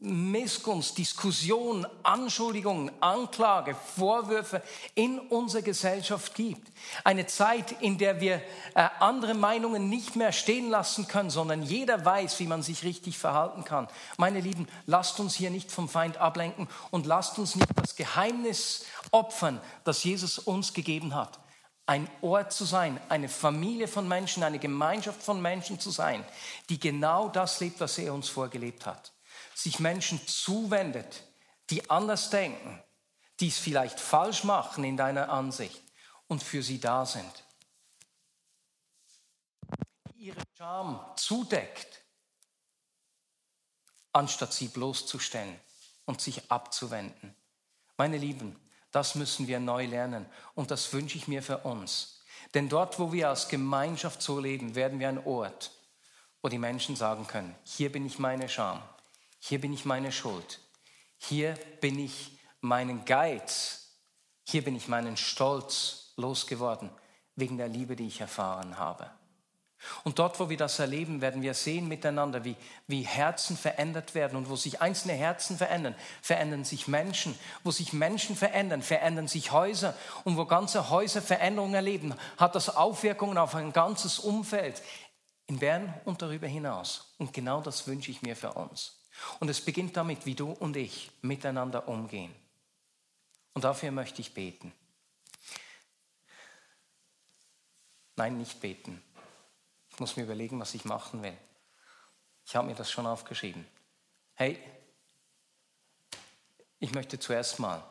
Missgunst, 0.00 0.96
Diskussion, 0.96 1.84
Anschuldigungen, 2.04 2.92
Anklage, 3.00 3.74
Vorwürfe 3.74 4.62
in 4.94 5.18
unserer 5.18 5.62
Gesellschaft 5.62 6.36
gibt. 6.36 6.70
Eine 7.02 7.26
Zeit, 7.26 7.82
in 7.82 7.98
der 7.98 8.20
wir 8.20 8.36
äh, 8.76 8.88
andere 9.00 9.34
Meinungen 9.34 9.88
nicht 9.88 10.14
mehr 10.14 10.30
stehen 10.30 10.70
lassen 10.70 11.08
können, 11.08 11.30
sondern 11.30 11.64
jeder 11.64 12.04
weiß, 12.04 12.38
wie 12.38 12.46
man 12.46 12.62
sich 12.62 12.84
richtig 12.84 13.18
verhalten 13.18 13.64
kann. 13.64 13.88
Meine 14.18 14.38
Lieben, 14.38 14.68
lasst 14.86 15.18
uns 15.18 15.34
hier 15.34 15.50
nicht 15.50 15.72
vom 15.72 15.88
Feind 15.88 16.18
ablenken 16.18 16.68
und 16.92 17.04
lasst 17.04 17.36
uns 17.40 17.56
nicht 17.56 17.68
das 17.74 17.96
Geheimnis 17.96 18.86
opfern, 19.10 19.60
das 19.82 20.04
Jesus 20.04 20.38
uns 20.38 20.74
gegeben 20.74 21.16
hat. 21.16 21.40
Ein 21.86 22.08
Ort 22.20 22.52
zu 22.52 22.64
sein, 22.64 23.00
eine 23.08 23.28
Familie 23.28 23.88
von 23.88 24.06
Menschen, 24.06 24.44
eine 24.44 24.60
Gemeinschaft 24.60 25.24
von 25.24 25.42
Menschen 25.42 25.80
zu 25.80 25.90
sein, 25.90 26.24
die 26.68 26.78
genau 26.78 27.28
das 27.28 27.58
lebt, 27.58 27.80
was 27.80 27.98
er 27.98 28.14
uns 28.14 28.28
vorgelebt 28.28 28.86
hat 28.86 29.12
sich 29.58 29.80
Menschen 29.80 30.24
zuwendet, 30.28 31.24
die 31.70 31.90
anders 31.90 32.30
denken, 32.30 32.80
die 33.40 33.48
es 33.48 33.58
vielleicht 33.58 33.98
falsch 33.98 34.44
machen 34.44 34.84
in 34.84 34.96
deiner 34.96 35.30
Ansicht 35.30 35.82
und 36.28 36.44
für 36.44 36.62
sie 36.62 36.78
da 36.78 37.04
sind. 37.04 37.44
Ihre 40.14 40.40
Scham 40.56 41.04
zudeckt, 41.16 42.04
anstatt 44.12 44.52
sie 44.52 44.68
bloßzustellen 44.68 45.58
und 46.04 46.20
sich 46.20 46.52
abzuwenden. 46.52 47.34
Meine 47.96 48.16
Lieben, 48.16 48.56
das 48.92 49.16
müssen 49.16 49.48
wir 49.48 49.58
neu 49.58 49.86
lernen 49.86 50.24
und 50.54 50.70
das 50.70 50.92
wünsche 50.92 51.18
ich 51.18 51.26
mir 51.26 51.42
für 51.42 51.58
uns. 51.58 52.20
Denn 52.54 52.68
dort, 52.68 53.00
wo 53.00 53.12
wir 53.12 53.28
als 53.28 53.48
Gemeinschaft 53.48 54.22
so 54.22 54.38
leben, 54.38 54.76
werden 54.76 55.00
wir 55.00 55.08
ein 55.08 55.26
Ort, 55.26 55.72
wo 56.42 56.48
die 56.48 56.58
Menschen 56.58 56.94
sagen 56.94 57.26
können, 57.26 57.56
hier 57.64 57.90
bin 57.90 58.06
ich 58.06 58.20
meine 58.20 58.48
Scham 58.48 58.80
hier 59.38 59.60
bin 59.60 59.72
ich 59.72 59.84
meine 59.84 60.12
Schuld. 60.12 60.60
Hier 61.16 61.54
bin 61.80 61.98
ich 61.98 62.38
meinen 62.60 63.04
Geiz. 63.04 63.96
Hier 64.44 64.62
bin 64.62 64.76
ich 64.76 64.88
meinen 64.88 65.16
Stolz 65.16 66.12
losgeworden 66.16 66.90
wegen 67.36 67.56
der 67.56 67.68
Liebe, 67.68 67.96
die 67.96 68.06
ich 68.06 68.20
erfahren 68.20 68.78
habe. 68.78 69.10
Und 70.02 70.18
dort, 70.18 70.40
wo 70.40 70.48
wir 70.48 70.56
das 70.56 70.78
erleben, 70.80 71.20
werden 71.20 71.40
wir 71.40 71.54
sehen 71.54 71.86
miteinander, 71.86 72.44
wie, 72.44 72.56
wie 72.88 73.02
Herzen 73.02 73.56
verändert 73.56 74.14
werden. 74.14 74.36
Und 74.36 74.48
wo 74.48 74.56
sich 74.56 74.80
einzelne 74.80 75.14
Herzen 75.14 75.56
verändern, 75.56 75.94
verändern 76.20 76.64
sich 76.64 76.88
Menschen. 76.88 77.38
Wo 77.62 77.70
sich 77.70 77.92
Menschen 77.92 78.34
verändern, 78.34 78.82
verändern 78.82 79.28
sich 79.28 79.52
Häuser. 79.52 79.94
Und 80.24 80.36
wo 80.36 80.46
ganze 80.46 80.90
Häuser 80.90 81.22
Veränderungen 81.22 81.74
erleben, 81.74 82.14
hat 82.36 82.56
das 82.56 82.74
Aufwirkungen 82.74 83.38
auf 83.38 83.54
ein 83.54 83.72
ganzes 83.72 84.18
Umfeld 84.18 84.82
in 85.46 85.60
Bern 85.60 85.94
und 86.04 86.22
darüber 86.22 86.48
hinaus. 86.48 87.14
Und 87.18 87.32
genau 87.32 87.60
das 87.60 87.86
wünsche 87.86 88.10
ich 88.10 88.22
mir 88.22 88.34
für 88.34 88.52
uns. 88.54 88.97
Und 89.40 89.48
es 89.48 89.60
beginnt 89.60 89.96
damit, 89.96 90.26
wie 90.26 90.34
du 90.34 90.50
und 90.52 90.76
ich 90.76 91.10
miteinander 91.22 91.88
umgehen. 91.88 92.34
Und 93.54 93.64
dafür 93.64 93.90
möchte 93.90 94.20
ich 94.20 94.34
beten. 94.34 94.72
Nein, 98.16 98.38
nicht 98.38 98.60
beten. 98.60 99.02
Ich 99.90 100.00
muss 100.00 100.16
mir 100.16 100.24
überlegen, 100.24 100.60
was 100.60 100.74
ich 100.74 100.84
machen 100.84 101.22
will. 101.22 101.36
Ich 102.44 102.56
habe 102.56 102.66
mir 102.66 102.74
das 102.74 102.90
schon 102.90 103.06
aufgeschrieben. 103.06 103.66
Hey, 104.34 104.58
ich 106.80 106.92
möchte 106.92 107.18
zuerst 107.18 107.58
mal 107.58 107.82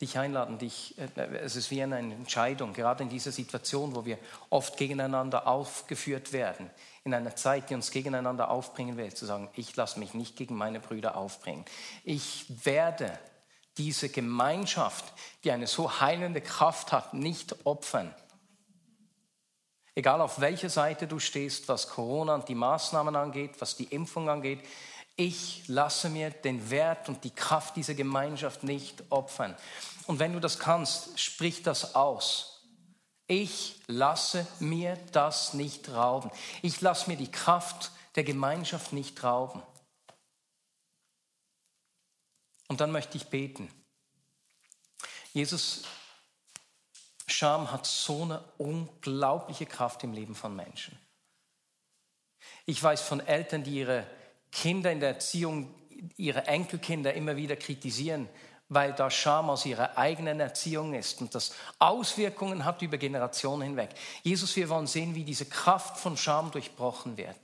dich 0.00 0.18
einladen, 0.18 0.58
dich, 0.58 0.96
äh, 0.98 1.20
es 1.36 1.56
ist 1.56 1.70
wie 1.70 1.82
eine 1.82 1.98
Entscheidung, 1.98 2.72
gerade 2.72 3.02
in 3.02 3.08
dieser 3.08 3.32
Situation, 3.32 3.94
wo 3.94 4.04
wir 4.04 4.18
oft 4.50 4.76
gegeneinander 4.76 5.46
aufgeführt 5.46 6.32
werden, 6.32 6.70
in 7.04 7.14
einer 7.14 7.36
Zeit, 7.36 7.70
die 7.70 7.74
uns 7.74 7.90
gegeneinander 7.90 8.50
aufbringen 8.50 8.96
will, 8.96 9.12
zu 9.14 9.26
sagen, 9.26 9.48
ich 9.54 9.74
lasse 9.76 9.98
mich 9.98 10.12
nicht 10.12 10.36
gegen 10.36 10.56
meine 10.56 10.80
Brüder 10.80 11.16
aufbringen. 11.16 11.64
Ich 12.04 12.46
werde 12.64 13.18
diese 13.78 14.08
Gemeinschaft, 14.08 15.04
die 15.44 15.52
eine 15.52 15.66
so 15.66 16.00
heilende 16.00 16.40
Kraft 16.40 16.92
hat, 16.92 17.14
nicht 17.14 17.66
opfern. 17.66 18.14
Egal 19.94 20.20
auf 20.20 20.40
welcher 20.40 20.68
Seite 20.68 21.06
du 21.06 21.18
stehst, 21.18 21.68
was 21.68 21.88
Corona 21.88 22.34
und 22.34 22.48
die 22.48 22.54
Maßnahmen 22.54 23.16
angeht, 23.16 23.52
was 23.60 23.76
die 23.76 23.84
Impfung 23.84 24.28
angeht, 24.28 24.60
ich 25.16 25.66
lasse 25.66 26.10
mir 26.10 26.30
den 26.30 26.70
Wert 26.70 27.08
und 27.08 27.24
die 27.24 27.34
Kraft 27.34 27.76
dieser 27.76 27.94
Gemeinschaft 27.94 28.62
nicht 28.62 29.02
opfern. 29.10 29.56
Und 30.06 30.18
wenn 30.18 30.34
du 30.34 30.40
das 30.40 30.58
kannst, 30.58 31.18
sprich 31.18 31.62
das 31.62 31.94
aus. 31.94 32.62
Ich 33.26 33.80
lasse 33.86 34.46
mir 34.60 34.96
das 35.12 35.54
nicht 35.54 35.88
rauben. 35.88 36.30
Ich 36.62 36.80
lasse 36.80 37.10
mir 37.10 37.16
die 37.16 37.30
Kraft 37.30 37.90
der 38.14 38.24
Gemeinschaft 38.24 38.92
nicht 38.92 39.24
rauben. 39.24 39.62
Und 42.68 42.80
dann 42.80 42.92
möchte 42.92 43.16
ich 43.16 43.28
beten. 43.28 43.70
Jesus, 45.32 45.84
Scham 47.26 47.72
hat 47.72 47.86
so 47.86 48.22
eine 48.22 48.44
unglaubliche 48.58 49.66
Kraft 49.66 50.04
im 50.04 50.12
Leben 50.12 50.34
von 50.34 50.54
Menschen. 50.54 50.96
Ich 52.64 52.80
weiß 52.82 53.02
von 53.02 53.20
Eltern, 53.20 53.64
die 53.64 53.78
ihre 53.78 54.06
Kinder 54.52 54.90
in 54.92 55.00
der 55.00 55.10
Erziehung, 55.10 55.74
ihre 56.16 56.46
Enkelkinder 56.46 57.14
immer 57.14 57.36
wieder 57.36 57.56
kritisieren, 57.56 58.28
weil 58.68 58.92
da 58.92 59.10
Scham 59.10 59.50
aus 59.50 59.64
ihrer 59.64 59.96
eigenen 59.96 60.40
Erziehung 60.40 60.94
ist 60.94 61.20
und 61.20 61.34
das 61.34 61.54
Auswirkungen 61.78 62.64
hat 62.64 62.82
über 62.82 62.98
Generationen 62.98 63.62
hinweg. 63.62 63.90
Jesus, 64.22 64.56
wir 64.56 64.68
wollen 64.68 64.86
sehen, 64.86 65.14
wie 65.14 65.24
diese 65.24 65.46
Kraft 65.46 65.98
von 65.98 66.16
Scham 66.16 66.50
durchbrochen 66.50 67.16
wird. 67.16 67.36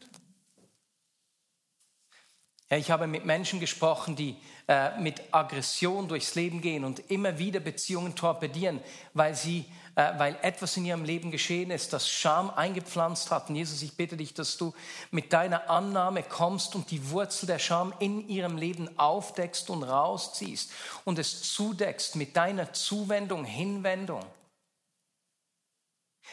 Ja, 2.73 2.79
ich 2.79 2.91
habe 2.91 3.07
mit 3.07 3.27
Menschen 3.27 3.61
gesprochen, 3.61 4.17
die 4.17 4.35
äh, 4.67 4.99
mit 4.99 5.21
Aggression 5.31 6.09
durchs 6.09 6.37
Leben 6.37 6.63
gehen 6.63 6.85
und 6.85 7.11
immer 7.11 7.37
wieder 7.37 7.61
Beziehungen 7.61 8.15
torpedieren, 8.15 8.81
weil, 9.13 9.35
sie, 9.35 9.67
äh, 9.95 10.19
weil 10.19 10.39
etwas 10.41 10.79
in 10.79 10.87
ihrem 10.87 11.05
Leben 11.05 11.31
geschehen 11.31 11.71
ist, 11.71 11.93
das 11.93 12.09
Scham 12.09 12.49
eingepflanzt 12.49 13.31
hat. 13.31 13.51
Und 13.51 13.57
Jesus, 13.57 13.83
ich 13.83 13.95
bitte 13.95 14.17
dich, 14.17 14.33
dass 14.33 14.57
du 14.57 14.73
mit 15.11 15.35
deiner 15.35 15.69
Annahme 15.69 16.23
kommst 16.23 16.75
und 16.75 16.91
die 16.91 17.11
Wurzel 17.11 17.45
der 17.45 17.59
Scham 17.59 17.93
in 17.99 18.27
ihrem 18.27 18.57
Leben 18.57 18.99
aufdeckst 18.99 19.69
und 19.69 19.83
rausziehst 19.83 20.73
und 21.05 21.19
es 21.19 21.53
zudeckst 21.53 22.17
mit 22.17 22.39
deiner 22.39 22.73
Zuwendung, 22.73 23.45
Hinwendung. 23.45 24.25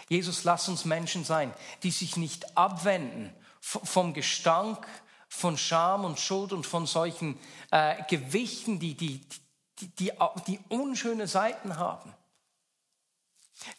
Jesus, 0.07 0.45
lass 0.45 0.69
uns 0.69 0.85
Menschen 0.85 1.25
sein, 1.25 1.53
die 1.83 1.91
sich 1.91 2.15
nicht 2.15 2.57
abwenden 2.57 3.33
vom 3.59 4.13
Gestank, 4.13 4.87
von 5.29 5.57
Scham 5.57 6.03
und 6.03 6.19
Schuld 6.19 6.51
und 6.51 6.65
von 6.65 6.85
solchen 6.85 7.39
äh, 7.71 8.03
Gewichten, 8.09 8.79
die, 8.79 8.95
die, 8.95 9.21
die, 9.79 9.87
die, 9.87 10.11
die 10.47 10.59
unschöne 10.69 11.27
Seiten 11.27 11.77
haben, 11.77 12.13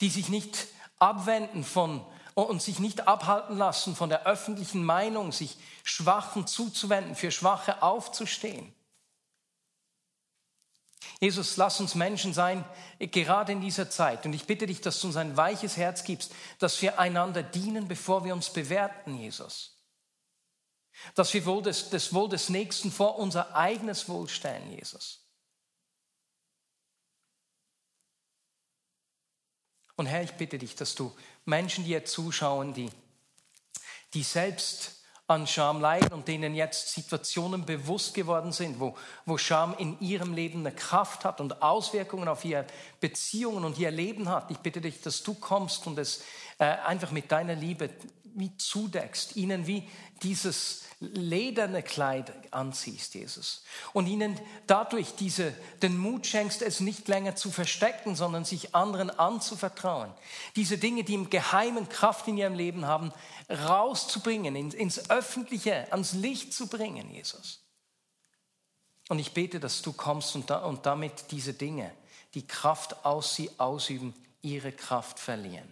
die 0.00 0.08
sich 0.08 0.28
nicht 0.28 0.68
abwenden 0.98 1.64
von 1.64 2.04
und 2.34 2.62
sich 2.62 2.78
nicht 2.78 3.08
abhalten 3.08 3.58
lassen 3.58 3.96
von 3.96 4.08
der 4.08 4.24
öffentlichen 4.24 4.84
Meinung, 4.84 5.32
sich 5.32 5.58
Schwachen 5.82 6.46
zuzuwenden, 6.46 7.16
für 7.16 7.30
Schwache 7.30 7.82
aufzustehen. 7.82 8.72
Jesus, 11.18 11.56
lass 11.56 11.80
uns 11.80 11.94
Menschen 11.94 12.32
sein, 12.32 12.64
gerade 12.98 13.52
in 13.52 13.60
dieser 13.60 13.90
Zeit. 13.90 14.24
Und 14.24 14.32
ich 14.32 14.46
bitte 14.46 14.66
dich, 14.66 14.80
dass 14.80 15.00
du 15.00 15.08
uns 15.08 15.16
ein 15.16 15.36
weiches 15.36 15.76
Herz 15.76 16.04
gibst, 16.04 16.32
dass 16.58 16.80
wir 16.80 16.98
einander 16.98 17.42
dienen, 17.42 17.88
bevor 17.88 18.24
wir 18.24 18.32
uns 18.32 18.50
bewerten, 18.50 19.16
Jesus. 19.18 19.79
Dass 21.14 21.32
wir 21.34 21.44
wohl 21.46 21.62
das, 21.62 21.90
das 21.90 22.12
Wohl 22.12 22.28
des 22.28 22.48
Nächsten 22.48 22.90
vor 22.90 23.18
unser 23.18 23.54
eigenes 23.54 24.08
Wohl 24.08 24.28
stellen, 24.28 24.70
Jesus. 24.70 25.24
Und 29.96 30.06
Herr, 30.06 30.22
ich 30.22 30.32
bitte 30.32 30.56
dich, 30.56 30.74
dass 30.76 30.94
du 30.94 31.14
Menschen, 31.44 31.84
die 31.84 31.90
hier 31.90 32.06
zuschauen, 32.06 32.72
die, 32.72 32.90
die 34.14 34.22
selbst 34.22 35.00
an 35.30 35.46
Scham 35.46 35.80
leiden 35.80 36.12
und 36.12 36.26
denen 36.26 36.54
jetzt 36.54 36.92
Situationen 36.92 37.64
bewusst 37.64 38.14
geworden 38.14 38.50
sind, 38.50 38.80
wo, 38.80 38.96
wo 39.26 39.38
Scham 39.38 39.74
in 39.78 40.00
ihrem 40.00 40.34
Leben 40.34 40.60
eine 40.60 40.74
Kraft 40.74 41.24
hat 41.24 41.40
und 41.40 41.62
Auswirkungen 41.62 42.28
auf 42.28 42.44
ihre 42.44 42.66
Beziehungen 43.00 43.64
und 43.64 43.78
ihr 43.78 43.90
Leben 43.90 44.28
hat. 44.28 44.50
Ich 44.50 44.58
bitte 44.58 44.80
dich, 44.80 45.00
dass 45.02 45.22
du 45.22 45.34
kommst 45.34 45.86
und 45.86 45.98
es 45.98 46.22
äh, 46.58 46.64
einfach 46.64 47.12
mit 47.12 47.30
deiner 47.30 47.54
Liebe 47.54 47.90
wie 48.24 48.56
zudeckst, 48.56 49.36
ihnen 49.36 49.66
wie 49.66 49.88
dieses 50.22 50.84
lederne 51.00 51.82
Kleid 51.82 52.30
anziehst, 52.52 53.14
Jesus. 53.14 53.62
Und 53.94 54.06
ihnen 54.06 54.38
dadurch 54.66 55.14
diese, 55.14 55.54
den 55.80 55.96
Mut 55.96 56.26
schenkst, 56.26 56.60
es 56.60 56.80
nicht 56.80 57.08
länger 57.08 57.34
zu 57.36 57.50
verstecken, 57.50 58.14
sondern 58.14 58.44
sich 58.44 58.74
anderen 58.74 59.10
anzuvertrauen. 59.10 60.12
Diese 60.56 60.76
Dinge, 60.76 61.02
die 61.02 61.14
im 61.14 61.30
Geheimen 61.30 61.88
Kraft 61.88 62.28
in 62.28 62.36
ihrem 62.36 62.54
Leben 62.54 62.86
haben, 62.86 63.12
rauszubringen, 63.48 64.54
ins 64.54 65.10
Öffentliche, 65.10 65.90
ans 65.90 66.12
Licht 66.12 66.52
zu 66.52 66.68
bringen, 66.68 67.10
Jesus. 67.10 67.60
Und 69.08 69.18
ich 69.18 69.32
bete, 69.32 69.58
dass 69.58 69.80
du 69.82 69.94
kommst 69.94 70.36
und, 70.36 70.50
da, 70.50 70.58
und 70.64 70.84
damit 70.84 71.30
diese 71.30 71.54
Dinge, 71.54 71.90
die 72.34 72.46
Kraft 72.46 73.04
aus 73.06 73.34
sie 73.34 73.50
ausüben, 73.58 74.14
ihre 74.42 74.70
Kraft 74.70 75.18
verlieren. 75.18 75.68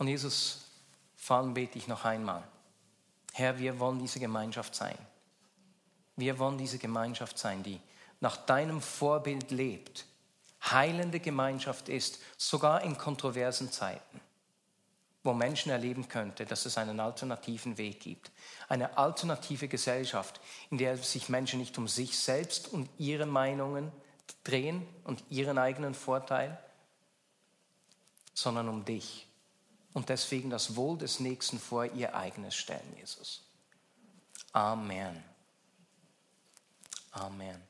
Und 0.00 0.08
Jesus, 0.08 0.62
vor 1.14 1.36
allem 1.36 1.52
bete 1.52 1.76
ich 1.76 1.86
noch 1.86 2.06
einmal. 2.06 2.42
Herr, 3.34 3.58
wir 3.58 3.78
wollen 3.78 3.98
diese 3.98 4.18
Gemeinschaft 4.18 4.74
sein. 4.74 4.96
Wir 6.16 6.38
wollen 6.38 6.56
diese 6.56 6.78
Gemeinschaft 6.78 7.38
sein, 7.38 7.62
die 7.62 7.78
nach 8.18 8.38
deinem 8.38 8.80
Vorbild 8.80 9.50
lebt, 9.50 10.06
heilende 10.64 11.20
Gemeinschaft 11.20 11.90
ist, 11.90 12.18
sogar 12.38 12.82
in 12.82 12.96
kontroversen 12.96 13.70
Zeiten, 13.72 14.22
wo 15.22 15.34
Menschen 15.34 15.70
erleben 15.70 16.08
könnte, 16.08 16.46
dass 16.46 16.64
es 16.64 16.78
einen 16.78 16.98
alternativen 16.98 17.76
Weg 17.76 18.00
gibt, 18.00 18.30
eine 18.70 18.96
alternative 18.96 19.68
Gesellschaft, 19.68 20.40
in 20.70 20.78
der 20.78 20.96
sich 20.96 21.28
Menschen 21.28 21.60
nicht 21.60 21.76
um 21.76 21.88
sich 21.88 22.18
selbst 22.18 22.68
und 22.68 22.88
ihre 22.96 23.26
Meinungen 23.26 23.92
drehen 24.44 24.86
und 25.04 25.22
ihren 25.28 25.58
eigenen 25.58 25.92
Vorteil, 25.92 26.58
sondern 28.32 28.66
um 28.70 28.86
dich 28.86 29.26
und 29.92 30.08
deswegen 30.08 30.50
das 30.50 30.76
Wohl 30.76 30.98
des 30.98 31.20
Nächsten 31.20 31.58
vor 31.58 31.84
ihr 31.84 32.14
eigenes 32.14 32.54
stellen, 32.54 32.96
Jesus. 32.96 33.42
Amen. 34.52 35.22
Amen. 37.12 37.69